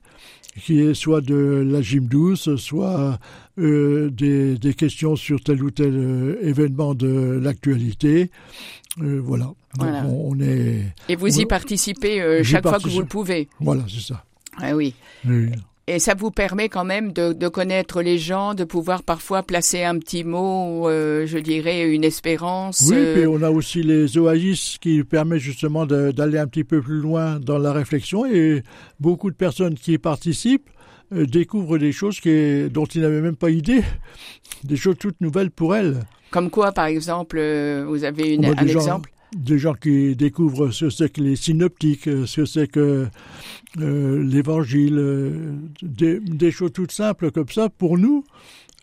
qui 0.61 0.81
est 0.81 0.95
soit 0.95 1.21
de 1.21 1.67
la 1.67 1.81
gym 1.81 2.07
douce, 2.07 2.57
soit 2.57 3.19
euh, 3.59 4.11
des, 4.11 4.59
des, 4.59 4.75
questions 4.75 5.17
sur 5.17 5.43
tel 5.43 5.63
ou 5.63 5.71
tel 5.71 5.95
euh, 5.95 6.39
événement 6.43 6.95
de 6.95 7.41
l'actualité. 7.43 8.31
Euh, 9.01 9.21
voilà. 9.23 9.47
Donc 9.47 9.57
voilà. 9.79 10.05
On, 10.07 10.33
on, 10.33 10.41
est. 10.41 10.93
Et 11.09 11.17
vous 11.17 11.39
on, 11.39 11.41
y 11.41 11.47
participez 11.47 12.43
chaque 12.45 12.67
fois 12.67 12.79
que 12.79 12.89
vous 12.89 13.01
le 13.01 13.07
pouvez. 13.07 13.49
Voilà, 13.61 13.85
c'est 13.89 14.13
ça. 14.13 14.25
Ah 14.59 14.77
oui. 14.77 14.95
oui. 15.25 15.51
Et 15.93 15.99
ça 15.99 16.15
vous 16.15 16.31
permet 16.31 16.71
quand 16.71 16.87
même 16.87 17.13
de, 17.13 17.35
de, 17.35 17.49
connaître 17.49 18.01
les 18.01 18.17
gens, 18.17 18.55
de 18.55 18.65
pouvoir 18.65 19.03
parfois 19.03 19.43
placer 19.43 19.85
un 19.85 19.99
petit 19.99 20.25
mot, 20.25 20.89
euh, 20.89 21.27
je 21.27 21.37
dirais 21.37 21.87
une 21.87 22.03
espérance. 22.03 22.87
Oui, 22.89 22.97
euh... 22.97 23.15
puis 23.15 23.27
on 23.27 23.43
a 23.43 23.51
aussi 23.51 23.83
les 23.83 24.17
oasis 24.17 24.79
qui 24.81 25.05
permettent 25.05 25.41
justement 25.41 25.85
d'aller 25.85 26.39
un 26.39 26.47
petit 26.47 26.65
peu 26.65 26.81
plus 26.81 26.99
loin 26.99 27.39
dans 27.39 27.59
la 27.59 27.75
réflexion 27.75 28.25
et 28.25 28.63
beaucoup 29.01 29.31
de 29.31 29.37
personnes 29.37 29.75
qui 29.75 29.93
y 29.93 29.99
participent 29.99 30.71
euh, 31.13 31.27
découvrent 31.27 31.77
des 31.77 31.93
choses 31.93 32.21
qui, 32.21 32.71
dont 32.71 32.87
ils 32.87 33.03
n'avaient 33.03 33.21
même 33.21 33.37
pas 33.37 33.51
idée, 33.51 33.83
des 34.65 34.77
choses 34.77 34.97
toutes 34.99 35.21
nouvelles 35.21 35.51
pour 35.51 35.77
elles. 35.77 36.01
Comme 36.31 36.49
quoi, 36.49 36.73
par 36.73 36.87
exemple, 36.87 37.37
euh, 37.39 37.85
vous 37.87 38.05
avez 38.05 38.33
une, 38.33 38.47
un 38.47 38.67
gens, 38.67 38.79
exemple 38.79 39.12
des 39.37 39.59
gens 39.59 39.75
qui 39.75 40.15
découvrent 40.17 40.71
ce 40.71 40.87
que 40.87 40.91
c'est 40.91 41.13
que 41.13 41.21
les 41.21 41.37
synoptiques, 41.37 42.05
ce 42.05 42.41
que 42.41 42.45
c'est 42.45 42.69
que 42.69 43.07
euh, 43.81 44.23
l'évangile, 44.23 44.99
euh, 44.99 45.55
des, 45.83 46.21
des, 46.21 46.51
choses 46.51 46.73
toutes 46.73 46.93
simples 46.93 47.31
comme 47.31 47.49
ça 47.49 47.69
pour 47.69 47.99
nous, 47.99 48.25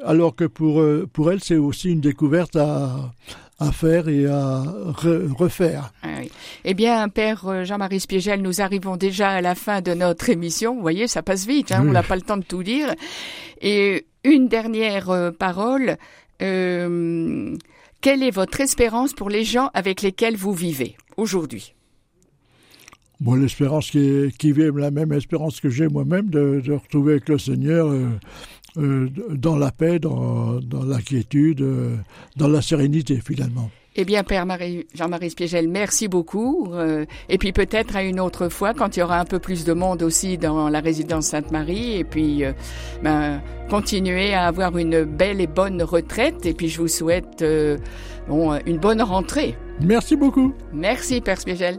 alors 0.04 0.36
que 0.36 0.46
pour, 0.46 0.82
euh, 0.82 1.08
pour 1.12 1.32
elles, 1.32 1.44
c'est 1.44 1.58
aussi 1.58 1.92
une 1.92 2.02
découverte 2.02 2.56
à, 2.56 3.14
à 3.60 3.72
faire 3.72 4.08
et 4.08 4.26
à 4.26 4.62
re, 4.62 5.32
refaire. 5.38 5.92
Ah 6.02 6.08
oui. 6.20 6.32
Eh 6.66 6.74
bien, 6.74 7.08
Père 7.10 7.66
Jean-Marie 7.66 8.00
Spiegel, 8.00 8.42
nous 8.42 8.62
arrivons 8.62 8.98
déjà 8.98 9.30
à 9.30 9.42
la 9.42 9.56
fin 9.56 9.82
de 9.82 9.94
notre 9.94 10.30
émission. 10.30 10.76
Vous 10.76 10.82
voyez, 10.82 11.08
ça 11.08 11.22
passe 11.22 11.46
vite, 11.46 11.72
hein, 11.72 11.82
oui. 11.84 11.90
on 11.90 11.94
n'a 11.94 12.04
pas 12.04 12.16
le 12.16 12.22
temps 12.22 12.38
de 12.38 12.44
tout 12.44 12.64
dire. 12.64 12.96
Et 13.62 14.06
une 14.24 14.48
dernière 14.48 15.10
euh, 15.10 15.32
parole. 15.32 15.98
Euh, 16.42 17.56
quelle 18.02 18.24
est 18.24 18.32
votre 18.32 18.62
espérance 18.62 19.14
pour 19.14 19.30
les 19.30 19.44
gens 19.44 19.70
avec 19.74 20.02
lesquels 20.02 20.36
vous 20.36 20.54
vivez 20.54 20.96
aujourd'hui? 21.18 21.74
Bon, 23.20 23.36
l'espérance 23.36 23.92
qui, 23.92 24.32
qui 24.38 24.54
vit 24.54 24.70
la 24.74 24.92
même 24.92 25.12
espérance 25.12 25.60
que 25.60 25.70
j'ai 25.70 25.90
moi-même 25.90 26.30
de, 26.30 26.72
retrouver 26.72 27.14
avec 27.14 27.28
le 27.28 27.38
Seigneur 27.38 27.88
euh, 27.88 28.08
euh, 28.78 29.10
dans 29.32 29.58
la 29.58 29.72
paix, 29.72 30.00
dans, 30.00 30.62
dans 30.62 30.86
l'inquiétude, 30.86 31.62
euh, 31.62 31.98
dans 32.38 32.48
la 32.48 32.62
sérénité 32.62 33.20
finalement. 33.20 33.70
Eh 34.02 34.06
bien, 34.06 34.24
Père 34.24 34.46
Jean-Marie 34.96 35.30
Spiegel, 35.30 35.68
merci 35.68 36.08
beaucoup. 36.08 36.70
Euh, 36.72 37.04
et 37.28 37.38
puis 37.38 37.52
peut-être 37.52 37.98
à 37.98 38.04
une 38.04 38.22
autre 38.22 38.48
fois, 38.48 38.74
quand 38.74 38.96
il 38.96 39.02
y 39.02 39.04
aura 39.04 39.20
un 39.20 39.26
peu 39.26 39.40
plus 39.40 39.66
de 39.66 39.74
monde 39.74 40.04
aussi 40.04 40.38
dans 40.38 40.70
la 40.70 40.80
résidence 40.80 41.26
Sainte-Marie. 41.26 41.98
Et 41.98 42.06
puis, 42.06 42.46
euh, 42.46 42.54
ben, 43.04 43.42
continuer 43.70 44.34
à 44.34 44.48
avoir 44.48 44.78
une 44.78 45.04
belle 45.04 45.42
et 45.42 45.48
bonne 45.48 45.84
retraite. 45.84 46.46
Et 46.46 46.54
puis, 46.54 46.70
je 46.70 46.80
vous 46.80 46.88
souhaite 46.88 47.42
euh, 47.42 47.78
bon, 48.30 48.58
une 48.66 48.78
bonne 48.78 49.02
rentrée. 49.02 49.58
Merci 49.82 50.16
beaucoup. 50.16 50.54
Merci, 50.72 51.20
Père 51.20 51.38
Spiegel. 51.38 51.78